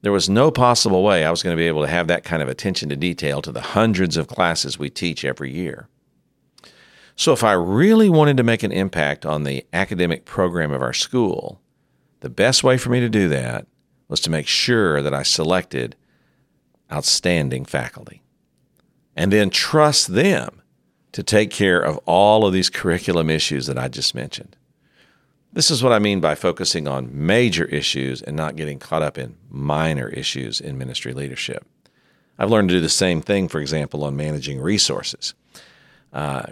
there 0.00 0.12
was 0.12 0.28
no 0.28 0.50
possible 0.50 1.02
way 1.02 1.24
I 1.24 1.30
was 1.30 1.42
going 1.42 1.54
to 1.54 1.60
be 1.60 1.68
able 1.68 1.82
to 1.82 1.88
have 1.88 2.08
that 2.08 2.24
kind 2.24 2.42
of 2.42 2.48
attention 2.48 2.88
to 2.88 2.96
detail 2.96 3.42
to 3.42 3.52
the 3.52 3.60
hundreds 3.60 4.16
of 4.16 4.26
classes 4.26 4.78
we 4.78 4.88
teach 4.88 5.24
every 5.24 5.52
year. 5.52 5.88
So, 7.16 7.32
if 7.32 7.44
I 7.44 7.52
really 7.52 8.08
wanted 8.08 8.36
to 8.38 8.42
make 8.42 8.62
an 8.62 8.72
impact 8.72 9.24
on 9.24 9.44
the 9.44 9.64
academic 9.72 10.24
program 10.24 10.72
of 10.72 10.82
our 10.82 10.92
school, 10.92 11.60
the 12.20 12.30
best 12.30 12.64
way 12.64 12.76
for 12.76 12.90
me 12.90 13.00
to 13.00 13.08
do 13.08 13.28
that 13.28 13.66
was 14.08 14.20
to 14.20 14.30
make 14.30 14.46
sure 14.46 15.02
that 15.02 15.14
I 15.14 15.22
selected 15.22 15.96
outstanding 16.92 17.64
faculty 17.64 18.22
and 19.16 19.32
then 19.32 19.50
trust 19.50 20.08
them 20.08 20.62
to 21.12 21.22
take 21.22 21.50
care 21.50 21.80
of 21.80 21.98
all 22.06 22.44
of 22.44 22.52
these 22.52 22.70
curriculum 22.70 23.30
issues 23.30 23.66
that 23.66 23.78
I 23.78 23.88
just 23.88 24.14
mentioned. 24.14 24.56
This 25.52 25.70
is 25.70 25.82
what 25.82 25.92
I 25.92 26.00
mean 26.00 26.18
by 26.18 26.34
focusing 26.34 26.88
on 26.88 27.08
major 27.12 27.64
issues 27.66 28.20
and 28.20 28.36
not 28.36 28.56
getting 28.56 28.80
caught 28.80 29.02
up 29.02 29.16
in 29.16 29.36
minor 29.48 30.08
issues 30.08 30.60
in 30.60 30.76
ministry 30.76 31.12
leadership. 31.12 31.64
I've 32.36 32.50
learned 32.50 32.70
to 32.70 32.74
do 32.74 32.80
the 32.80 32.88
same 32.88 33.20
thing, 33.22 33.46
for 33.46 33.60
example, 33.60 34.02
on 34.02 34.16
managing 34.16 34.60
resources. 34.60 35.34
Uh, 36.14 36.44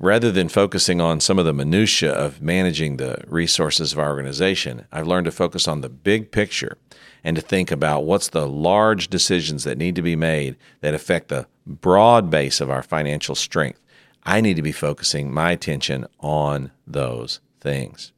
rather 0.00 0.32
than 0.32 0.48
focusing 0.48 1.00
on 1.00 1.20
some 1.20 1.38
of 1.38 1.44
the 1.44 1.52
minutia 1.52 2.12
of 2.12 2.42
managing 2.42 2.96
the 2.96 3.22
resources 3.28 3.92
of 3.92 3.98
our 4.00 4.10
organization, 4.10 4.86
I've 4.90 5.06
learned 5.06 5.26
to 5.26 5.30
focus 5.30 5.68
on 5.68 5.80
the 5.80 5.88
big 5.88 6.32
picture 6.32 6.76
and 7.22 7.36
to 7.36 7.42
think 7.42 7.70
about 7.70 8.04
what's 8.04 8.28
the 8.28 8.48
large 8.48 9.08
decisions 9.08 9.62
that 9.64 9.78
need 9.78 9.94
to 9.94 10.02
be 10.02 10.16
made 10.16 10.56
that 10.80 10.94
affect 10.94 11.28
the 11.28 11.46
broad 11.66 12.30
base 12.30 12.60
of 12.60 12.70
our 12.70 12.82
financial 12.82 13.36
strength. 13.36 13.80
I 14.24 14.40
need 14.40 14.56
to 14.56 14.62
be 14.62 14.72
focusing 14.72 15.32
my 15.32 15.52
attention 15.52 16.06
on 16.18 16.72
those 16.86 17.40
things. 17.60 18.12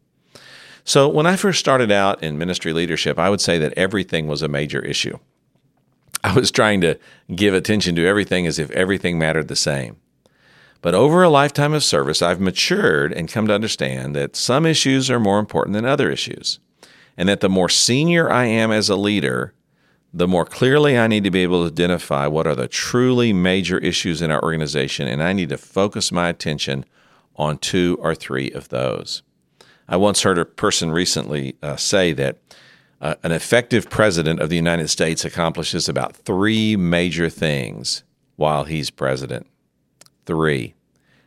So, 0.85 1.09
when 1.09 1.26
I 1.26 1.37
first 1.37 1.61
started 1.61 1.93
out 1.93 2.23
in 2.23 2.38
ministry 2.38 2.73
leadership, 2.73 3.19
I 3.19 3.31
would 3.31 3.41
say 3.41 3.59
that 3.59 3.75
everything 3.75 4.26
was 4.26 4.43
a 4.43 4.49
major 4.49 4.81
issue. 4.81 5.19
I 6.25 6.35
was 6.35 6.50
trying 6.50 6.81
to 6.81 6.99
give 7.35 7.55
attention 7.55 7.95
to 7.97 8.07
everything 8.07 8.47
as 8.47 8.59
if 8.59 8.71
everything 8.73 9.19
mattered 9.19 9.49
the 9.49 9.57
same. 9.57 9.97
But 10.83 10.95
over 10.95 11.23
a 11.23 11.29
lifetime 11.31 11.73
of 11.73 11.85
service, 11.85 12.21
I've 12.21 12.41
matured 12.41 13.12
and 13.12 13.31
come 13.31 13.47
to 13.47 13.55
understand 13.55 14.15
that 14.17 14.37
some 14.37 14.67
issues 14.67 15.11
are 15.11 15.21
more 15.21 15.39
important 15.39 15.75
than 15.75 15.85
other 15.85 16.11
issues 16.11 16.59
and 17.17 17.29
that 17.29 17.41
the 17.41 17.49
more 17.49 17.69
senior 17.69 18.31
I 18.31 18.47
am 18.47 18.73
as 18.73 18.89
a 18.89 18.97
leader, 18.97 19.55
the 20.12 20.29
more 20.29 20.45
clearly 20.45 20.99
I 20.99 21.07
need 21.07 21.25
to 21.25 21.31
be 21.31 21.43
able 21.43 21.62
to 21.62 21.73
identify 21.73 22.27
what 22.27 22.47
are 22.47 22.57
the 22.57 22.69
truly 22.69 23.33
major 23.33 23.79
issues 23.79 24.21
in 24.21 24.31
our 24.31 24.43
organization, 24.43 25.07
and 25.07 25.23
I 25.23 25.33
need 25.33 25.51
to 25.51 25.57
focus 25.57 26.11
my 26.11 26.29
attention 26.29 26.85
on 27.37 27.59
two 27.59 27.97
or 28.01 28.15
three 28.15 28.51
of 28.51 28.69
those. 28.69 29.23
I 29.89 29.97
once 29.97 30.23
heard 30.23 30.39
a 30.39 30.45
person 30.45 30.91
recently 30.91 31.57
uh, 31.62 31.77
say 31.77 32.12
that 32.15 32.39
uh, 33.01 33.15
an 33.23 33.33
effective 33.33 33.89
president 33.89 34.41
of 34.41 34.49
the 34.49 34.57
United 34.57 34.89
States 34.89 35.25
accomplishes 35.25 35.89
about 35.89 36.17
three 36.17 36.77
major 36.77 37.29
things 37.29 38.05
while 38.37 38.65
he's 38.65 38.91
president. 38.91 39.47
Three. 40.26 40.75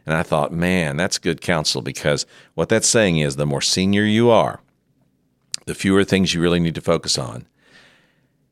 And 0.06 0.16
I 0.16 0.24
thought, 0.24 0.54
man, 0.54 0.98
that's 0.98 1.18
good 1.18 1.42
counsel 1.42 1.82
because 1.82 2.26
what 2.54 2.70
that's 2.70 2.88
saying 2.88 3.18
is 3.18 3.36
the 3.36 3.46
more 3.46 3.62
senior 3.62 4.04
you 4.04 4.30
are, 4.30 4.62
the 5.66 5.74
fewer 5.74 6.04
things 6.04 6.34
you 6.34 6.42
really 6.42 6.60
need 6.60 6.76
to 6.76 6.82
focus 6.82 7.18
on. 7.18 7.48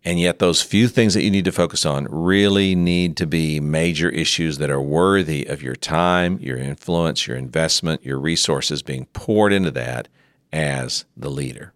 And 0.05 0.19
yet, 0.19 0.39
those 0.39 0.61
few 0.61 0.89
things 0.89 1.13
that 1.13 1.23
you 1.23 1.31
need 1.31 1.45
to 1.45 1.51
focus 1.51 1.85
on 1.85 2.07
really 2.09 2.75
need 2.75 3.15
to 3.17 3.25
be 3.25 3.61
major 3.61 4.09
issues 4.09 4.57
that 4.57 4.69
are 4.69 4.81
worthy 4.81 5.45
of 5.45 5.63
your 5.63 5.77
time, 5.77 6.39
your 6.41 6.57
influence, 6.57 7.25
your 7.25 7.37
investment, 7.37 8.03
your 8.03 8.19
resources 8.19 8.81
being 8.81 9.05
poured 9.13 9.53
into 9.53 9.71
that 9.71 10.09
as 10.51 11.05
the 11.15 11.29
leader. 11.29 11.71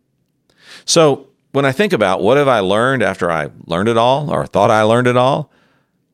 So, 0.84 1.28
when 1.54 1.64
I 1.64 1.72
think 1.72 1.94
about 1.94 2.22
what 2.22 2.36
have 2.36 2.50
I 2.50 2.60
learned 2.60 3.02
after 3.02 3.32
I 3.32 3.50
learned 3.66 3.88
it 3.88 3.98
all 3.98 4.30
or 4.30 4.46
thought 4.46 4.70
I 4.70 4.82
learned 4.82 5.08
it 5.08 5.16
all, 5.16 5.50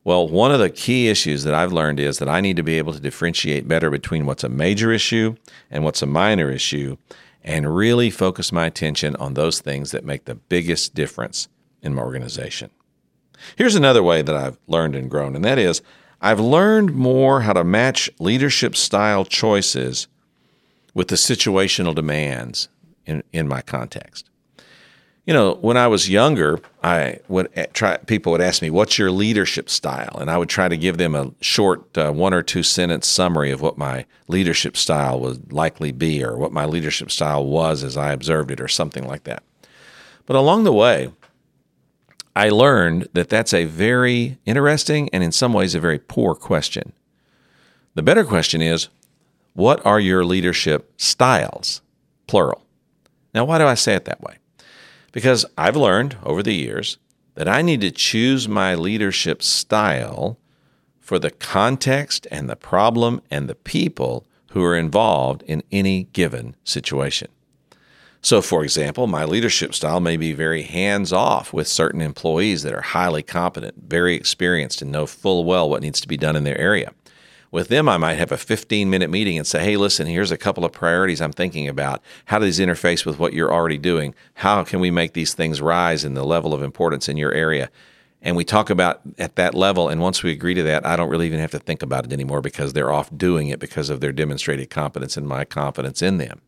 well, 0.04 0.28
one 0.28 0.52
of 0.52 0.60
the 0.60 0.70
key 0.70 1.08
issues 1.08 1.44
that 1.44 1.54
I've 1.54 1.72
learned 1.72 1.98
is 1.98 2.18
that 2.18 2.28
I 2.28 2.42
need 2.42 2.56
to 2.56 2.62
be 2.62 2.76
able 2.76 2.92
to 2.92 3.00
differentiate 3.00 3.66
better 3.66 3.90
between 3.90 4.26
what's 4.26 4.44
a 4.44 4.50
major 4.50 4.92
issue 4.92 5.36
and 5.70 5.82
what's 5.82 6.02
a 6.02 6.06
minor 6.06 6.50
issue 6.50 6.98
and 7.42 7.74
really 7.74 8.10
focus 8.10 8.52
my 8.52 8.66
attention 8.66 9.16
on 9.16 9.34
those 9.34 9.60
things 9.60 9.90
that 9.92 10.04
make 10.04 10.26
the 10.26 10.34
biggest 10.34 10.94
difference 10.94 11.48
in 11.82 11.94
my 11.94 12.02
organization. 12.02 12.70
Here's 13.56 13.74
another 13.74 14.02
way 14.02 14.22
that 14.22 14.36
I've 14.36 14.58
learned 14.66 14.94
and 14.94 15.10
grown, 15.10 15.34
and 15.34 15.44
that 15.44 15.58
is 15.58 15.82
I've 16.20 16.40
learned 16.40 16.94
more 16.94 17.42
how 17.42 17.52
to 17.54 17.64
match 17.64 18.10
leadership 18.18 18.76
style 18.76 19.24
choices 19.24 20.08
with 20.94 21.08
the 21.08 21.16
situational 21.16 21.94
demands 21.94 22.68
in, 23.04 23.22
in 23.32 23.48
my 23.48 23.60
context. 23.60 24.30
You 25.26 25.32
know, 25.32 25.54
when 25.54 25.78
I 25.78 25.86
was 25.86 26.10
younger, 26.10 26.60
I 26.82 27.20
would 27.28 27.48
try. 27.72 27.96
People 27.96 28.32
would 28.32 28.42
ask 28.42 28.60
me, 28.60 28.68
"What's 28.68 28.98
your 28.98 29.10
leadership 29.10 29.70
style?" 29.70 30.18
And 30.20 30.30
I 30.30 30.36
would 30.36 30.50
try 30.50 30.68
to 30.68 30.76
give 30.76 30.98
them 30.98 31.14
a 31.14 31.32
short 31.40 31.96
uh, 31.96 32.12
one 32.12 32.34
or 32.34 32.42
two 32.42 32.62
sentence 32.62 33.06
summary 33.08 33.50
of 33.50 33.62
what 33.62 33.78
my 33.78 34.04
leadership 34.28 34.76
style 34.76 35.18
would 35.20 35.50
likely 35.50 35.92
be, 35.92 36.22
or 36.22 36.36
what 36.36 36.52
my 36.52 36.66
leadership 36.66 37.10
style 37.10 37.46
was 37.46 37.82
as 37.82 37.96
I 37.96 38.12
observed 38.12 38.50
it, 38.50 38.60
or 38.60 38.68
something 38.68 39.06
like 39.06 39.24
that. 39.24 39.42
But 40.26 40.36
along 40.36 40.64
the 40.64 40.74
way, 40.74 41.10
I 42.36 42.50
learned 42.50 43.08
that 43.14 43.30
that's 43.30 43.54
a 43.54 43.64
very 43.64 44.38
interesting 44.44 45.08
and 45.10 45.24
in 45.24 45.32
some 45.32 45.54
ways 45.54 45.74
a 45.74 45.80
very 45.80 45.98
poor 45.98 46.34
question. 46.34 46.92
The 47.94 48.02
better 48.02 48.24
question 48.24 48.60
is, 48.60 48.88
what 49.54 49.84
are 49.86 50.00
your 50.00 50.24
leadership 50.24 50.92
styles? 50.98 51.80
Plural. 52.26 52.60
Now, 53.34 53.44
why 53.44 53.58
do 53.58 53.66
I 53.66 53.74
say 53.74 53.94
it 53.94 54.04
that 54.04 54.20
way? 54.20 54.36
Because 55.14 55.46
I've 55.56 55.76
learned 55.76 56.16
over 56.24 56.42
the 56.42 56.56
years 56.56 56.98
that 57.36 57.46
I 57.46 57.62
need 57.62 57.80
to 57.82 57.92
choose 57.92 58.48
my 58.48 58.74
leadership 58.74 59.44
style 59.44 60.40
for 60.98 61.20
the 61.20 61.30
context 61.30 62.26
and 62.32 62.50
the 62.50 62.56
problem 62.56 63.22
and 63.30 63.48
the 63.48 63.54
people 63.54 64.26
who 64.50 64.64
are 64.64 64.76
involved 64.76 65.42
in 65.42 65.62
any 65.70 66.08
given 66.12 66.56
situation. 66.64 67.28
So, 68.22 68.42
for 68.42 68.64
example, 68.64 69.06
my 69.06 69.24
leadership 69.24 69.72
style 69.72 70.00
may 70.00 70.16
be 70.16 70.32
very 70.32 70.62
hands 70.62 71.12
off 71.12 71.52
with 71.52 71.68
certain 71.68 72.00
employees 72.00 72.64
that 72.64 72.74
are 72.74 72.80
highly 72.80 73.22
competent, 73.22 73.84
very 73.86 74.16
experienced, 74.16 74.82
and 74.82 74.90
know 74.90 75.06
full 75.06 75.44
well 75.44 75.70
what 75.70 75.82
needs 75.82 76.00
to 76.00 76.08
be 76.08 76.16
done 76.16 76.34
in 76.34 76.42
their 76.42 76.58
area. 76.58 76.90
With 77.54 77.68
them, 77.68 77.88
I 77.88 77.98
might 77.98 78.16
have 78.16 78.32
a 78.32 78.36
15 78.36 78.90
minute 78.90 79.10
meeting 79.10 79.38
and 79.38 79.46
say, 79.46 79.62
hey, 79.62 79.76
listen, 79.76 80.08
here's 80.08 80.32
a 80.32 80.36
couple 80.36 80.64
of 80.64 80.72
priorities 80.72 81.20
I'm 81.20 81.30
thinking 81.30 81.68
about. 81.68 82.02
How 82.24 82.40
do 82.40 82.46
these 82.46 82.58
interface 82.58 83.06
with 83.06 83.20
what 83.20 83.32
you're 83.32 83.52
already 83.52 83.78
doing? 83.78 84.12
How 84.34 84.64
can 84.64 84.80
we 84.80 84.90
make 84.90 85.12
these 85.12 85.34
things 85.34 85.60
rise 85.60 86.04
in 86.04 86.14
the 86.14 86.24
level 86.24 86.52
of 86.52 86.64
importance 86.64 87.08
in 87.08 87.16
your 87.16 87.30
area? 87.30 87.70
And 88.20 88.34
we 88.34 88.42
talk 88.42 88.70
about 88.70 89.02
at 89.18 89.36
that 89.36 89.54
level. 89.54 89.88
And 89.88 90.00
once 90.00 90.24
we 90.24 90.32
agree 90.32 90.54
to 90.54 90.64
that, 90.64 90.84
I 90.84 90.96
don't 90.96 91.08
really 91.08 91.26
even 91.26 91.38
have 91.38 91.52
to 91.52 91.60
think 91.60 91.80
about 91.80 92.04
it 92.04 92.12
anymore 92.12 92.40
because 92.40 92.72
they're 92.72 92.90
off 92.90 93.16
doing 93.16 93.50
it 93.50 93.60
because 93.60 93.88
of 93.88 94.00
their 94.00 94.10
demonstrated 94.10 94.68
competence 94.68 95.16
and 95.16 95.28
my 95.28 95.44
confidence 95.44 96.02
in 96.02 96.18
them. 96.18 96.40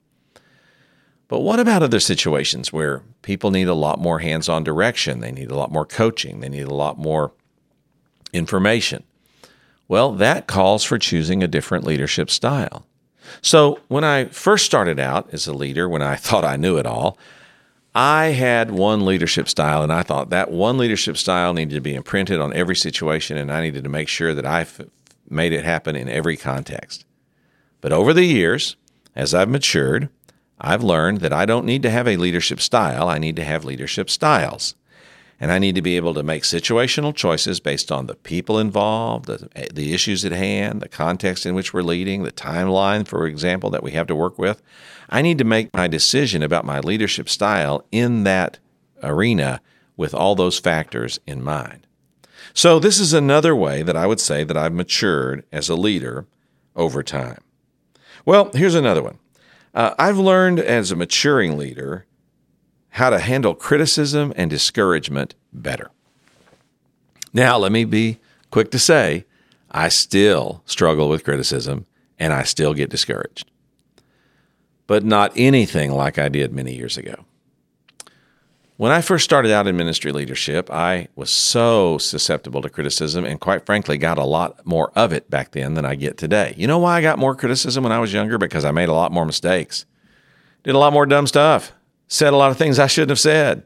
But 1.29 1.39
what 1.39 1.61
about 1.61 1.85
other 1.85 2.01
situations 2.01 2.73
where 2.73 3.05
people 3.23 3.53
need 3.53 3.69
a 3.69 3.75
lot 3.75 4.01
more 4.01 4.19
hands 4.19 4.49
on 4.49 4.65
direction? 4.65 5.21
They 5.21 5.31
need 5.31 5.53
a 5.53 5.57
lot 5.57 5.71
more 5.71 5.87
coaching. 5.87 6.41
They 6.41 6.49
need 6.49 6.67
a 6.67 6.75
lot 6.75 6.99
more 6.99 7.31
information. 8.33 9.05
Well, 9.89 10.13
that 10.13 10.47
calls 10.47 10.85
for 10.85 10.99
choosing 10.99 11.43
a 11.43 11.49
different 11.49 11.85
leadership 11.85 12.31
style. 12.31 12.87
So, 13.43 13.81
when 13.89 14.05
I 14.05 14.27
first 14.27 14.67
started 14.67 14.99
out 14.99 15.29
as 15.33 15.47
a 15.47 15.53
leader, 15.53 15.89
when 15.89 16.03
I 16.03 16.17
thought 16.17 16.45
I 16.45 16.57
knew 16.57 16.77
it 16.79 16.87
all, 16.87 17.19
I 17.95 18.27
had 18.27 18.71
one 18.71 19.07
leadership 19.07 19.49
style, 19.49 19.83
and 19.83 19.93
I 19.93 20.03
thought 20.03 20.31
that 20.31 20.51
one 20.51 20.77
leadership 20.77 21.17
style 21.17 21.55
needed 21.55 21.75
to 21.77 21.81
be 21.81 21.95
imprinted 21.95 22.41
on 22.41 22.53
every 22.53 22.77
situation, 22.77 23.39
and 23.39 23.51
I 23.51 23.63
needed 23.63 23.85
to 23.85 23.91
make 23.91 24.09
sure 24.09 24.35
that 24.35 24.45
I 24.45 24.63
f- 24.63 24.83
made 25.31 25.53
it 25.53 25.65
happen 25.65 25.97
in 25.97 26.09
every 26.09 26.37
context. 26.37 27.07
But 27.81 27.93
over 27.93 28.13
the 28.13 28.25
years, 28.25 28.77
as 29.15 29.33
I've 29.33 29.49
matured, 29.49 30.11
I've 30.61 30.85
learned 30.85 31.21
that 31.21 31.33
I 31.33 31.47
don't 31.47 31.65
need 31.65 31.83
to 31.83 31.91
have 31.91 32.07
a 32.07 32.19
leadership 32.19 32.61
style, 32.61 33.09
I 33.09 33.19
need 33.19 33.37
to 33.37 33.45
have 33.45 33.65
leadership 33.65 34.11
styles. 34.11 34.75
And 35.39 35.53
I 35.53 35.59
need 35.59 35.75
to 35.75 35.83
be 35.83 35.97
able 35.97 36.15
to 36.15 36.23
make 36.23 36.45
situational 36.45 37.15
choices 37.15 37.61
based 37.61 37.93
on 37.93 38.07
the 38.07 38.15
people 38.15 38.59
involved, 38.59 39.27
the, 39.27 39.49
the 39.73 39.93
issues 39.93 40.25
at 40.25 40.33
hand, 40.33 40.81
the 40.81 40.89
context 40.89 41.45
in 41.45 41.55
which 41.55 41.75
we're 41.75 41.83
leading, 41.83 42.23
the 42.23 42.33
timeline, 42.33 43.07
for 43.07 43.27
example, 43.27 43.69
that 43.71 43.83
we 43.83 43.93
have 43.93 44.07
to 44.07 44.15
work 44.15 44.39
with. 44.39 44.63
I 45.11 45.21
need 45.21 45.37
to 45.39 45.45
make 45.45 45.75
my 45.75 45.89
decision 45.89 46.43
about 46.43 46.65
my 46.65 46.81
leadership 46.81 47.29
style 47.29 47.85
in 47.93 48.25
that 48.25 48.59
arena 49.03 49.61
with 49.97 50.15
all 50.15 50.35
those 50.35 50.59
factors 50.59 51.21
in 51.27 51.43
mind. 51.43 51.87
So, 52.55 52.79
this 52.79 52.99
is 52.99 53.13
another 53.13 53.55
way 53.55 53.83
that 53.83 53.97
I 53.97 54.07
would 54.07 54.21
say 54.21 54.43
that 54.43 54.57
I've 54.57 54.73
matured 54.73 55.45
as 55.53 55.69
a 55.69 55.77
leader 55.77 56.27
over 56.75 57.03
time. 57.03 57.43
Well, 58.25 58.51
here's 58.55 58.75
another 58.75 59.03
one. 59.03 59.19
Uh, 59.75 59.95
I've 59.99 60.17
learned 60.17 60.59
as 60.59 60.91
a 60.91 60.97
maturing 60.97 61.59
leader 61.59 62.07
how 62.97 63.11
to 63.11 63.19
handle 63.19 63.55
criticism 63.55 64.33
and 64.37 64.49
discouragement 64.49 65.35
better. 65.53 65.91
Now, 67.31 67.59
let 67.59 67.71
me 67.71 67.85
be 67.85 68.21
quick 68.51 68.71
to 68.71 68.79
say, 68.79 69.27
I 69.71 69.91
still 69.91 70.63
struggle 70.65 71.11
with 71.11 71.23
criticism 71.23 71.85
and 72.19 72.33
I 72.33 72.45
still 72.45 72.73
get 72.73 72.89
discouraged, 72.89 73.51
but 74.87 75.05
not 75.05 75.31
anything 75.37 75.93
like 75.93 76.19
I 76.19 76.31
did 76.31 76.55
many 76.55 76.75
years 76.75 76.97
ago. 76.97 77.27
When 78.79 78.93
I 78.93 79.03
first 79.03 79.27
started 79.27 79.53
out 79.53 79.67
in 79.67 79.77
ministry 79.77 80.11
leadership, 80.11 80.71
I 80.71 81.09
was 81.17 81.31
so 81.31 81.99
susceptible 81.99 82.63
to 82.63 82.71
criticism 82.71 83.27
and, 83.27 83.39
quite 83.39 83.67
frankly, 83.67 83.99
got 83.99 84.17
a 84.17 84.25
lot 84.25 84.67
more 84.67 84.91
of 84.97 85.13
it 85.13 85.29
back 85.29 85.51
then 85.51 85.75
than 85.75 85.85
I 85.85 85.97
get 85.97 86.17
today. 86.17 86.55
You 86.57 86.67
know 86.67 86.79
why 86.79 86.97
I 86.97 87.03
got 87.03 87.19
more 87.19 87.37
criticism 87.37 87.83
when 87.85 87.93
I 87.93 88.01
was 88.01 88.15
younger? 88.15 88.39
Because 88.39 88.65
I 88.65 88.71
made 88.71 88.89
a 88.89 88.95
lot 88.95 89.13
more 89.13 89.27
mistakes, 89.27 89.85
did 90.63 90.75
a 90.75 90.79
lot 90.79 90.95
more 90.95 91.05
dumb 91.05 91.27
stuff 91.27 91.75
said 92.09 92.33
a 92.33 92.37
lot 92.37 92.51
of 92.51 92.57
things 92.57 92.79
I 92.79 92.87
shouldn't 92.87 93.11
have 93.11 93.21
said. 93.21 93.65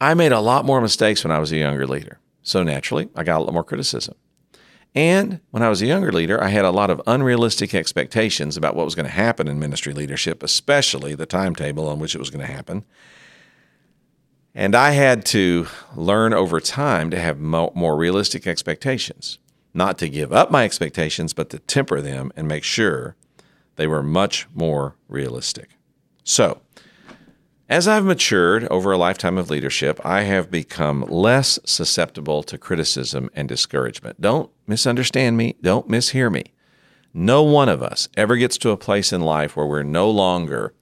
I 0.00 0.14
made 0.14 0.32
a 0.32 0.40
lot 0.40 0.64
more 0.64 0.80
mistakes 0.80 1.24
when 1.24 1.30
I 1.30 1.38
was 1.38 1.52
a 1.52 1.56
younger 1.56 1.86
leader. 1.86 2.18
So 2.42 2.62
naturally, 2.62 3.08
I 3.14 3.24
got 3.24 3.40
a 3.40 3.44
lot 3.44 3.54
more 3.54 3.64
criticism. 3.64 4.16
And 4.94 5.40
when 5.50 5.62
I 5.62 5.68
was 5.68 5.82
a 5.82 5.86
younger 5.86 6.12
leader, 6.12 6.42
I 6.42 6.48
had 6.48 6.64
a 6.64 6.70
lot 6.70 6.90
of 6.90 7.02
unrealistic 7.06 7.74
expectations 7.74 8.56
about 8.56 8.76
what 8.76 8.84
was 8.84 8.94
going 8.94 9.06
to 9.06 9.12
happen 9.12 9.48
in 9.48 9.58
ministry 9.58 9.92
leadership, 9.92 10.42
especially 10.42 11.14
the 11.14 11.26
timetable 11.26 11.88
on 11.88 11.98
which 11.98 12.14
it 12.14 12.18
was 12.18 12.30
going 12.30 12.46
to 12.46 12.52
happen. 12.52 12.84
And 14.54 14.76
I 14.76 14.92
had 14.92 15.24
to 15.26 15.66
learn 15.96 16.32
over 16.32 16.60
time 16.60 17.10
to 17.10 17.18
have 17.18 17.40
more 17.40 17.96
realistic 17.96 18.46
expectations, 18.46 19.38
not 19.72 19.98
to 19.98 20.08
give 20.08 20.32
up 20.32 20.52
my 20.52 20.64
expectations, 20.64 21.32
but 21.32 21.50
to 21.50 21.58
temper 21.58 22.00
them 22.00 22.30
and 22.36 22.46
make 22.46 22.62
sure 22.62 23.16
they 23.74 23.88
were 23.88 24.02
much 24.02 24.46
more 24.54 24.94
realistic. 25.08 25.70
So, 26.22 26.60
as 27.68 27.88
I've 27.88 28.04
matured 28.04 28.64
over 28.68 28.92
a 28.92 28.98
lifetime 28.98 29.38
of 29.38 29.48
leadership, 29.48 29.98
I 30.04 30.22
have 30.22 30.50
become 30.50 31.02
less 31.08 31.58
susceptible 31.64 32.42
to 32.42 32.58
criticism 32.58 33.30
and 33.34 33.48
discouragement. 33.48 34.20
Don't 34.20 34.50
misunderstand 34.66 35.36
me, 35.36 35.56
don't 35.62 35.88
mishear 35.88 36.30
me. 36.30 36.44
No 37.14 37.42
one 37.42 37.68
of 37.68 37.82
us 37.82 38.08
ever 38.16 38.36
gets 38.36 38.58
to 38.58 38.70
a 38.70 38.76
place 38.76 39.12
in 39.12 39.20
life 39.20 39.56
where 39.56 39.66
we're 39.66 39.82
no 39.82 40.10
longer 40.10 40.74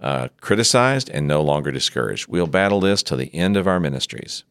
uh, 0.00 0.28
criticized 0.40 1.10
and 1.10 1.28
no 1.28 1.42
longer 1.42 1.70
discouraged. 1.70 2.26
We'll 2.26 2.46
battle 2.46 2.80
this 2.80 3.02
till 3.02 3.18
the 3.18 3.32
end 3.34 3.56
of 3.56 3.68
our 3.68 3.78
ministries. 3.78 4.44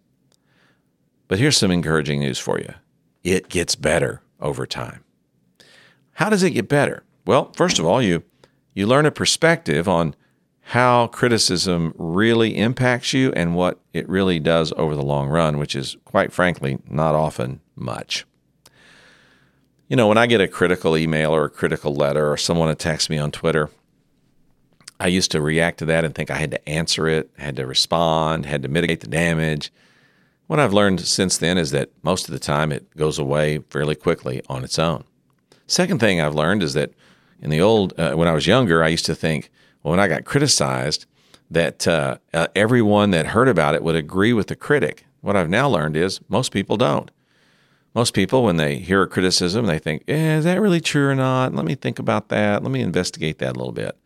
But 1.27 1.39
here's 1.39 1.57
some 1.57 1.71
encouraging 1.71 2.19
news 2.19 2.39
for 2.39 2.59
you 2.59 2.73
it 3.23 3.49
gets 3.49 3.75
better 3.75 4.21
over 4.39 4.65
time. 4.65 5.03
How 6.13 6.29
does 6.29 6.43
it 6.43 6.51
get 6.51 6.69
better? 6.69 7.03
Well, 7.25 7.51
first 7.53 7.79
of 7.79 7.85
all, 7.85 8.01
you, 8.01 8.23
you 8.73 8.87
learn 8.87 9.05
a 9.05 9.11
perspective 9.11 9.87
on 9.87 10.15
how 10.69 11.07
criticism 11.07 11.91
really 11.97 12.55
impacts 12.55 13.11
you 13.11 13.33
and 13.33 13.55
what 13.55 13.79
it 13.91 14.07
really 14.07 14.39
does 14.39 14.71
over 14.77 14.95
the 14.95 15.01
long 15.01 15.27
run, 15.27 15.57
which 15.57 15.75
is 15.75 15.97
quite 16.05 16.31
frankly 16.31 16.77
not 16.87 17.15
often 17.15 17.59
much. 17.75 18.23
You 19.87 19.95
know, 19.95 20.07
when 20.07 20.19
I 20.19 20.27
get 20.27 20.41
a 20.41 20.47
critical 20.47 20.95
email 20.95 21.31
or 21.31 21.45
a 21.45 21.49
critical 21.49 21.95
letter 21.95 22.31
or 22.31 22.37
someone 22.37 22.69
attacks 22.69 23.09
me 23.09 23.17
on 23.17 23.31
Twitter, 23.31 23.71
I 24.99 25.07
used 25.07 25.31
to 25.31 25.41
react 25.41 25.79
to 25.79 25.85
that 25.85 26.05
and 26.05 26.13
think 26.13 26.29
I 26.29 26.37
had 26.37 26.51
to 26.51 26.69
answer 26.69 27.07
it, 27.07 27.31
had 27.39 27.55
to 27.55 27.65
respond, 27.65 28.45
had 28.45 28.61
to 28.61 28.69
mitigate 28.69 28.99
the 28.99 29.07
damage. 29.07 29.73
What 30.45 30.59
I've 30.59 30.71
learned 30.71 31.01
since 31.01 31.35
then 31.39 31.57
is 31.57 31.71
that 31.71 31.89
most 32.03 32.27
of 32.27 32.31
the 32.31 32.39
time 32.39 32.71
it 32.71 32.95
goes 32.95 33.17
away 33.17 33.57
fairly 33.71 33.95
quickly 33.95 34.43
on 34.47 34.63
its 34.63 34.77
own. 34.77 35.03
Second 35.65 35.99
thing 35.99 36.21
I've 36.21 36.35
learned 36.35 36.61
is 36.61 36.75
that 36.75 36.93
in 37.41 37.49
the 37.49 37.59
old, 37.59 37.99
uh, 37.99 38.13
when 38.13 38.27
I 38.27 38.33
was 38.33 38.45
younger, 38.45 38.83
I 38.83 38.89
used 38.89 39.07
to 39.07 39.15
think, 39.15 39.49
well, 39.89 39.97
when 39.97 39.99
I 39.99 40.07
got 40.07 40.23
criticized, 40.23 41.07
that 41.49 41.87
uh, 41.87 42.17
uh, 42.31 42.45
everyone 42.55 43.09
that 43.09 43.25
heard 43.25 43.49
about 43.49 43.73
it 43.73 43.81
would 43.81 43.95
agree 43.95 44.33
with 44.33 44.45
the 44.45 44.55
critic. 44.55 45.05
What 45.21 45.35
I've 45.35 45.49
now 45.49 45.67
learned 45.67 45.97
is 45.97 46.21
most 46.29 46.51
people 46.51 46.77
don't. 46.77 47.09
Most 47.95 48.13
people, 48.13 48.43
when 48.43 48.57
they 48.57 48.75
hear 48.75 49.01
a 49.01 49.07
criticism, 49.07 49.65
they 49.65 49.79
think, 49.79 50.03
eh, 50.07 50.37
is 50.37 50.43
that 50.43 50.61
really 50.61 50.79
true 50.79 51.09
or 51.09 51.15
not? 51.15 51.55
Let 51.55 51.65
me 51.65 51.73
think 51.73 51.97
about 51.97 52.29
that. 52.29 52.61
Let 52.61 52.71
me 52.71 52.81
investigate 52.81 53.39
that 53.39 53.55
a 53.55 53.57
little 53.57 53.73
bit. 53.73 53.97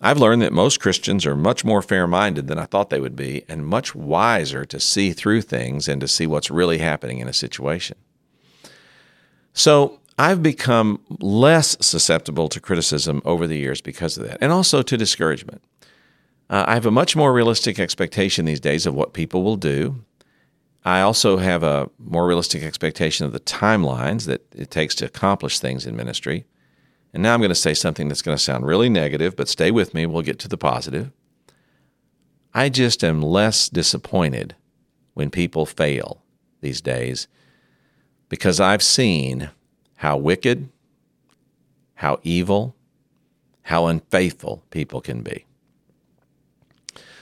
I've 0.00 0.18
learned 0.18 0.42
that 0.42 0.52
most 0.52 0.80
Christians 0.80 1.24
are 1.24 1.36
much 1.36 1.64
more 1.64 1.82
fair 1.82 2.08
minded 2.08 2.48
than 2.48 2.58
I 2.58 2.64
thought 2.64 2.90
they 2.90 2.98
would 2.98 3.14
be 3.14 3.44
and 3.48 3.64
much 3.64 3.94
wiser 3.94 4.64
to 4.64 4.80
see 4.80 5.12
through 5.12 5.42
things 5.42 5.86
and 5.86 6.00
to 6.00 6.08
see 6.08 6.26
what's 6.26 6.50
really 6.50 6.78
happening 6.78 7.20
in 7.20 7.28
a 7.28 7.32
situation. 7.32 7.96
So 9.52 10.00
I've 10.18 10.42
become 10.42 11.00
less 11.20 11.76
susceptible 11.80 12.48
to 12.48 12.60
criticism 12.60 13.22
over 13.24 13.46
the 13.46 13.56
years 13.56 13.80
because 13.80 14.16
of 14.16 14.26
that, 14.26 14.38
and 14.40 14.52
also 14.52 14.82
to 14.82 14.96
discouragement. 14.96 15.62
Uh, 16.50 16.64
I 16.66 16.74
have 16.74 16.86
a 16.86 16.90
much 16.90 17.16
more 17.16 17.32
realistic 17.32 17.78
expectation 17.78 18.44
these 18.44 18.60
days 18.60 18.84
of 18.84 18.94
what 18.94 19.14
people 19.14 19.42
will 19.42 19.56
do. 19.56 20.04
I 20.84 21.00
also 21.00 21.38
have 21.38 21.62
a 21.62 21.88
more 21.98 22.26
realistic 22.26 22.62
expectation 22.62 23.24
of 23.24 23.32
the 23.32 23.40
timelines 23.40 24.26
that 24.26 24.42
it 24.54 24.70
takes 24.70 24.94
to 24.96 25.06
accomplish 25.06 25.58
things 25.58 25.86
in 25.86 25.96
ministry. 25.96 26.44
and 27.14 27.22
now 27.22 27.34
I'm 27.34 27.40
going 27.40 27.50
to 27.50 27.54
say 27.54 27.74
something 27.74 28.08
that's 28.08 28.22
going 28.22 28.36
to 28.36 28.42
sound 28.42 28.66
really 28.66 28.88
negative, 28.88 29.36
but 29.36 29.48
stay 29.48 29.70
with 29.70 29.94
me. 29.94 30.06
We'll 30.06 30.22
get 30.22 30.38
to 30.40 30.48
the 30.48 30.58
positive. 30.58 31.12
I 32.54 32.68
just 32.68 33.02
am 33.02 33.22
less 33.22 33.68
disappointed 33.68 34.54
when 35.14 35.30
people 35.30 35.66
fail 35.66 36.22
these 36.60 36.80
days 36.80 37.28
because 38.28 38.60
I've 38.60 38.82
seen 38.82 39.50
how 40.02 40.16
wicked, 40.16 40.68
how 41.94 42.18
evil, 42.24 42.74
how 43.62 43.86
unfaithful 43.86 44.64
people 44.70 45.00
can 45.00 45.22
be. 45.22 45.46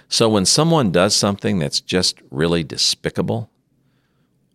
So 0.08 0.30
when 0.30 0.46
someone 0.46 0.90
does 0.90 1.14
something 1.14 1.58
that's 1.58 1.82
just 1.82 2.22
really 2.30 2.64
despicable, 2.64 3.50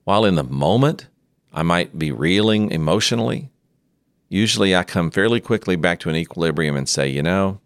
while 0.05 0.25
in 0.25 0.33
the 0.33 0.43
moment 0.43 1.05
I 1.53 1.61
might 1.61 1.99
be 1.99 2.11
reeling 2.11 2.71
emotionally, 2.71 3.51
usually 4.27 4.75
I 4.75 4.81
come 4.81 5.11
fairly 5.11 5.39
quickly 5.39 5.75
back 5.75 5.99
to 5.99 6.09
an 6.09 6.15
equilibrium 6.15 6.75
and 6.75 6.89
say, 6.89 7.07
you 7.07 7.21
know, 7.21 7.61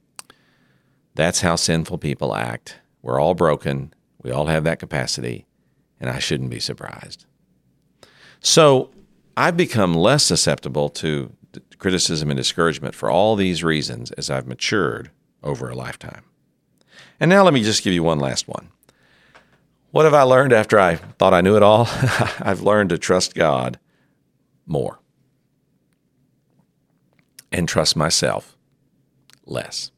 that's 1.15 1.39
how 1.39 1.55
sinful 1.55 1.99
people 1.99 2.35
act. 2.35 2.79
We're 3.01 3.21
all 3.21 3.33
broken. 3.33 3.93
We 4.21 4.31
all 4.31 4.47
have 4.47 4.65
that 4.65 4.79
capacity, 4.79 5.45
and 6.01 6.09
I 6.09 6.19
shouldn't 6.19 6.49
be 6.49 6.59
surprised. 6.59 7.25
So 8.41 8.89
I've 9.39 9.55
become 9.55 9.93
less 9.93 10.25
susceptible 10.25 10.89
to 10.89 11.31
criticism 11.77 12.29
and 12.29 12.35
discouragement 12.35 12.93
for 12.93 13.09
all 13.09 13.37
these 13.37 13.63
reasons 13.63 14.11
as 14.11 14.29
I've 14.29 14.45
matured 14.45 15.11
over 15.41 15.69
a 15.69 15.75
lifetime. 15.75 16.23
And 17.21 17.29
now 17.29 17.43
let 17.43 17.53
me 17.53 17.63
just 17.63 17.81
give 17.81 17.93
you 17.93 18.03
one 18.03 18.19
last 18.19 18.49
one. 18.49 18.67
What 19.91 20.03
have 20.03 20.13
I 20.13 20.23
learned 20.23 20.51
after 20.51 20.77
I 20.77 20.95
thought 20.95 21.33
I 21.33 21.39
knew 21.39 21.55
it 21.55 21.63
all? 21.63 21.87
I've 22.41 22.63
learned 22.63 22.89
to 22.89 22.97
trust 22.97 23.33
God 23.33 23.79
more 24.65 24.99
and 27.49 27.65
trust 27.65 27.95
myself 27.95 28.57
less. 29.45 29.91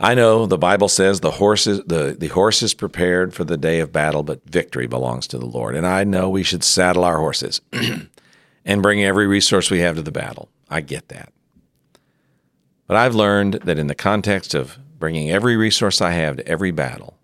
I 0.00 0.14
know 0.14 0.46
the 0.46 0.58
Bible 0.58 0.88
says 0.88 1.20
the 1.20 1.32
horses 1.32 1.82
the, 1.86 2.16
the 2.18 2.28
horse 2.28 2.62
is 2.62 2.72
prepared 2.72 3.34
for 3.34 3.44
the 3.44 3.56
day 3.56 3.80
of 3.80 3.92
battle, 3.92 4.22
but 4.22 4.44
victory 4.44 4.86
belongs 4.86 5.26
to 5.28 5.38
the 5.38 5.46
Lord. 5.46 5.74
And 5.74 5.86
I 5.86 6.04
know 6.04 6.30
we 6.30 6.44
should 6.44 6.62
saddle 6.62 7.04
our 7.04 7.18
horses 7.18 7.60
and 8.64 8.82
bring 8.82 9.02
every 9.02 9.26
resource 9.26 9.70
we 9.70 9.80
have 9.80 9.96
to 9.96 10.02
the 10.02 10.12
battle. 10.12 10.48
I 10.70 10.82
get 10.82 11.08
that. 11.08 11.32
But 12.86 12.96
I've 12.96 13.14
learned 13.14 13.54
that 13.64 13.78
in 13.78 13.88
the 13.88 13.94
context 13.94 14.54
of 14.54 14.78
bringing 14.98 15.30
every 15.30 15.56
resource 15.56 16.00
I 16.00 16.12
have 16.12 16.36
to 16.36 16.46
every 16.46 16.70
battle, 16.70 17.18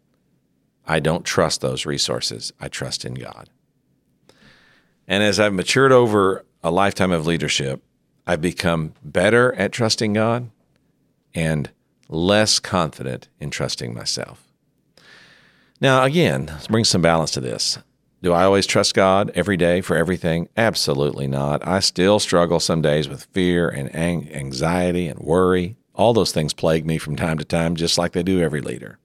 I 0.87 1.01
don't 1.01 1.25
trust 1.25 1.61
those 1.61 1.87
resources. 1.87 2.53
I 2.61 2.69
trust 2.69 3.05
in 3.05 3.15
God. 3.15 3.49
And 5.07 5.23
as 5.23 5.39
I've 5.39 5.55
matured 5.55 5.93
over 5.93 6.45
a 6.63 6.71
lifetime 6.71 7.13
of 7.13 7.27
leadership, 7.27 7.83
I've 8.27 8.41
become 8.41 8.95
better 9.03 9.55
at 9.55 9.73
trusting 9.73 10.15
God 10.15 10.51
and 11.35 11.71
less 12.09 12.59
confident 12.59 13.29
in 13.41 13.51
trusting 13.51 13.95
myself. 13.95 14.47
Now, 15.81 16.05
again, 16.05 16.47
let's 16.47 16.69
bring 16.69 16.85
some 16.85 17.03
balance 17.03 17.31
to 17.33 17.41
this. 17.41 17.79
Do 18.23 18.33
I 18.33 18.45
always 18.45 18.67
trust 18.67 18.95
God 18.95 19.31
every 19.35 19.57
day 19.57 19.83
for 19.83 19.97
everything? 19.97 20.49
Absolutely 20.57 21.27
not. 21.27 21.67
I 21.67 21.81
still 21.81 22.19
struggle 22.19 22.59
some 22.59 22.81
days 22.81 23.07
with 23.09 23.25
fear 23.33 23.69
and 23.69 23.95
anxiety 23.95 25.09
and 25.09 25.19
worry. 25.19 25.77
All 25.95 26.15
those 26.15 26.33
things 26.33 26.55
plague 26.55 26.87
me 26.87 26.97
from 26.97 27.17
time 27.17 27.37
to 27.39 27.45
time, 27.45 27.77
just 27.77 27.99
like 27.99 28.13
they 28.13 28.23
do 28.23 28.41
every 28.41 28.63
leader, 28.63 28.99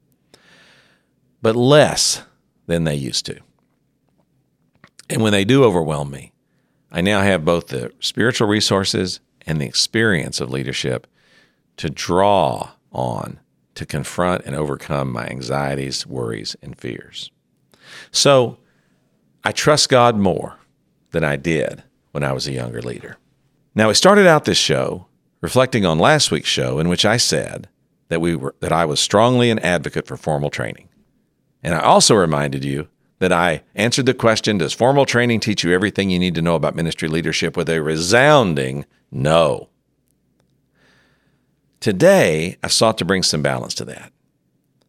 but 1.41 1.55
less 1.55 2.23
than 2.65 2.85
they 2.85 2.95
used 2.95 3.25
to. 3.25 3.39
And 5.09 5.21
when 5.21 5.33
they 5.33 5.43
do 5.43 5.63
overwhelm 5.65 6.12
me, 6.12 6.31
I 6.91 7.01
now 7.01 7.21
have 7.21 7.43
both 7.43 7.67
the 7.67 7.91
spiritual 7.99 8.47
resources 8.47 9.19
and 9.45 9.59
the 9.59 9.65
experience 9.65 10.39
of 10.39 10.49
leadership 10.49 11.07
to 11.77 11.89
draw 11.89 12.71
on 12.91 13.39
to 13.75 13.86
confront 13.86 14.45
and 14.45 14.56
overcome 14.56 15.12
my 15.12 15.28
anxieties, 15.28 16.06
worries, 16.06 16.56
and 16.62 16.78
fears. 16.78 17.32
So 18.12 18.58
I 19.43 19.52
trust 19.52 19.89
God 19.89 20.17
more 20.17 20.58
than 21.12 21.23
I 21.23 21.36
did 21.36 21.84
when 22.12 22.23
I 22.23 22.34
was 22.34 22.47
a 22.47 22.52
younger 22.52 22.82
leader. 22.82 23.17
Now, 23.75 23.88
we 23.88 23.93
started 23.93 24.28
out 24.28 24.45
this 24.45 24.58
show 24.58 25.08
reflecting 25.41 25.86
on 25.86 25.99
last 25.99 26.32
week's 26.32 26.49
show 26.49 26.80
in 26.80 26.89
which 26.89 27.06
I 27.06 27.17
said 27.17 27.69
that 28.10 28.21
we 28.21 28.36
were 28.36 28.56
that 28.60 28.71
I 28.71 28.86
was 28.86 28.99
strongly 28.99 29.49
an 29.49 29.60
advocate 29.60 30.08
for 30.08 30.17
formal 30.17 30.49
training. 30.49 30.89
And 31.63 31.73
I 31.73 31.80
also 31.80 32.15
reminded 32.15 32.65
you 32.65 32.88
that 33.19 33.32
I 33.32 33.63
answered 33.75 34.06
the 34.06 34.13
question, 34.13 34.58
does 34.58 34.73
formal 34.73 35.06
training 35.06 35.41
teach 35.41 35.63
you 35.63 35.73
everything 35.73 36.10
you 36.10 36.19
need 36.19 36.36
to 36.36 36.41
know 36.41 36.56
about 36.56 36.75
ministry 36.75 37.08
leadership 37.08 37.56
with 37.56 37.69
a 37.69 37.82
resounding 37.82 38.86
no. 39.12 39.69
Today, 41.79 42.57
I 42.61 42.67
sought 42.67 42.97
to 42.97 43.05
bring 43.05 43.23
some 43.23 43.41
balance 43.41 43.73
to 43.75 43.85
that 43.85 44.11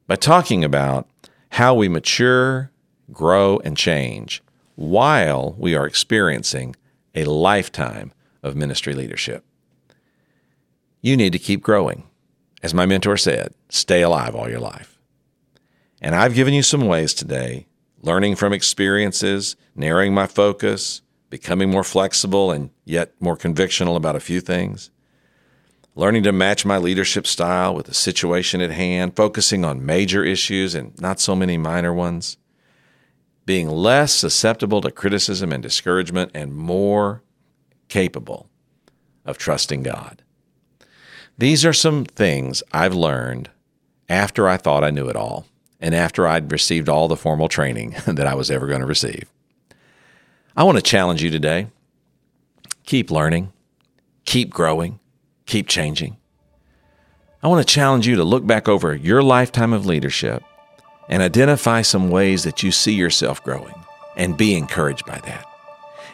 by 0.08 0.16
talking 0.16 0.64
about 0.64 1.08
how 1.50 1.72
we 1.72 1.88
mature, 1.88 2.72
grow, 3.12 3.60
and 3.60 3.76
change 3.76 4.42
while 4.74 5.54
we 5.56 5.76
are 5.76 5.86
experiencing 5.86 6.74
a 7.14 7.24
lifetime 7.26 8.12
of 8.42 8.56
ministry 8.56 8.92
leadership. 8.92 9.44
You 11.00 11.16
need 11.16 11.32
to 11.32 11.38
keep 11.38 11.62
growing. 11.62 12.08
As 12.60 12.74
my 12.74 12.86
mentor 12.86 13.16
said, 13.16 13.54
stay 13.68 14.02
alive 14.02 14.34
all 14.34 14.50
your 14.50 14.60
life. 14.60 14.98
And 16.00 16.16
I've 16.16 16.34
given 16.34 16.54
you 16.54 16.62
some 16.64 16.88
ways 16.88 17.14
today, 17.14 17.66
learning 18.02 18.34
from 18.34 18.52
experiences, 18.52 19.54
narrowing 19.76 20.12
my 20.12 20.26
focus, 20.26 21.02
becoming 21.30 21.70
more 21.70 21.84
flexible 21.84 22.50
and 22.50 22.70
yet 22.84 23.12
more 23.20 23.36
convictional 23.36 23.94
about 23.94 24.16
a 24.16 24.20
few 24.20 24.40
things 24.40 24.90
learning 25.94 26.22
to 26.22 26.32
match 26.32 26.64
my 26.64 26.78
leadership 26.78 27.26
style 27.26 27.74
with 27.74 27.86
the 27.86 27.94
situation 27.94 28.60
at 28.60 28.70
hand, 28.70 29.16
focusing 29.16 29.64
on 29.64 29.84
major 29.84 30.24
issues 30.24 30.74
and 30.74 30.98
not 31.00 31.20
so 31.20 31.34
many 31.34 31.58
minor 31.58 31.92
ones, 31.92 32.36
being 33.44 33.68
less 33.68 34.14
susceptible 34.14 34.80
to 34.80 34.90
criticism 34.90 35.52
and 35.52 35.62
discouragement, 35.62 36.30
and 36.34 36.54
more 36.54 37.22
capable 37.88 38.48
of 39.24 39.36
trusting 39.36 39.82
God. 39.82 40.22
These 41.36 41.64
are 41.64 41.72
some 41.72 42.04
things 42.04 42.62
I've 42.72 42.94
learned 42.94 43.50
after 44.08 44.48
I 44.48 44.56
thought 44.56 44.84
I 44.84 44.90
knew 44.90 45.08
it 45.08 45.16
all 45.16 45.46
and 45.80 45.94
after 45.94 46.28
I'd 46.28 46.52
received 46.52 46.88
all 46.88 47.08
the 47.08 47.16
formal 47.16 47.48
training 47.48 47.96
that 48.06 48.26
I 48.26 48.34
was 48.34 48.50
ever 48.50 48.66
going 48.66 48.80
to 48.80 48.86
receive. 48.86 49.24
I 50.56 50.64
want 50.64 50.76
to 50.76 50.82
challenge 50.82 51.22
you 51.22 51.30
today. 51.30 51.68
Keep 52.84 53.10
learning, 53.10 53.52
keep 54.24 54.50
growing, 54.50 54.98
keep 55.50 55.66
changing. 55.66 56.16
I 57.42 57.48
want 57.48 57.66
to 57.66 57.74
challenge 57.74 58.06
you 58.06 58.16
to 58.16 58.24
look 58.24 58.46
back 58.46 58.68
over 58.68 58.94
your 58.94 59.22
lifetime 59.22 59.72
of 59.72 59.86
leadership 59.86 60.42
and 61.08 61.22
identify 61.22 61.82
some 61.82 62.10
ways 62.10 62.44
that 62.44 62.62
you 62.62 62.70
see 62.70 62.92
yourself 62.92 63.42
growing 63.42 63.74
and 64.16 64.36
be 64.36 64.54
encouraged 64.54 65.06
by 65.06 65.18
that. 65.20 65.44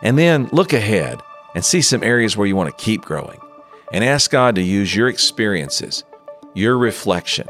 And 0.02 0.18
then 0.18 0.48
look 0.52 0.72
ahead 0.72 1.20
and 1.54 1.64
see 1.64 1.82
some 1.82 2.02
areas 2.02 2.36
where 2.36 2.46
you 2.46 2.56
want 2.56 2.70
to 2.70 2.84
keep 2.84 3.02
growing 3.02 3.40
and 3.92 4.02
ask 4.02 4.30
God 4.30 4.54
to 4.54 4.62
use 4.62 4.94
your 4.94 5.08
experiences, 5.08 6.04
your 6.54 6.78
reflection, 6.78 7.48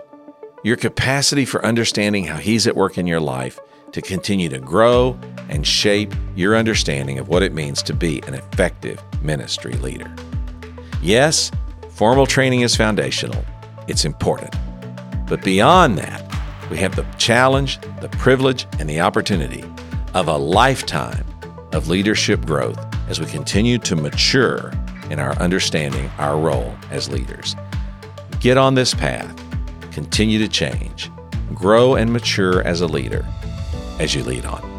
your 0.65 0.77
capacity 0.77 1.45
for 1.45 1.65
understanding 1.65 2.25
how 2.25 2.37
He's 2.39 2.67
at 2.67 2.75
work 2.75 2.99
in 2.99 3.07
your 3.07 3.21
life 3.21 3.61
to 3.93 4.03
continue 4.03 4.49
to 4.49 4.59
grow 4.59 5.19
and 5.49 5.67
shape 5.67 6.13
your 6.35 6.57
understanding 6.57 7.19
of 7.19 7.29
what 7.29 7.43
it 7.43 7.53
means 7.53 7.83
to 7.85 7.95
be 7.95 8.23
an 8.27 8.35
effective 8.35 9.03
ministry 9.23 9.75
leader. 9.75 10.13
Yes, 11.01 11.51
Formal 11.97 12.27
training 12.27 12.61
is 12.61 12.77
foundational, 12.77 13.43
it's 13.89 14.05
important. 14.05 14.55
But 15.27 15.43
beyond 15.43 15.97
that, 15.97 16.23
we 16.71 16.77
have 16.77 16.95
the 16.95 17.07
challenge, 17.17 17.81
the 18.03 18.11
privilege, 18.11 18.67
and 18.79 18.87
the 18.87 19.01
opportunity 19.01 19.65
of 20.13 20.29
a 20.29 20.37
lifetime 20.37 21.25
of 21.73 21.89
leadership 21.89 22.45
growth 22.45 22.79
as 23.09 23.19
we 23.19 23.25
continue 23.25 23.79
to 23.79 23.97
mature 23.97 24.75
in 25.09 25.19
our 25.19 25.33
understanding 25.39 26.11
our 26.19 26.39
role 26.39 26.75
as 26.91 27.09
leaders. 27.09 27.57
Get 28.41 28.59
on 28.59 28.75
this 28.75 28.93
path, 28.93 29.35
continue 29.91 30.39
to 30.39 30.49
change, 30.49 31.11
grow 31.55 31.95
and 31.95 32.13
mature 32.13 32.61
as 32.61 32.83
a 32.83 32.87
leader 32.87 33.25
as 33.99 34.15
you 34.15 34.23
lead 34.23 34.45
on. 34.45 34.76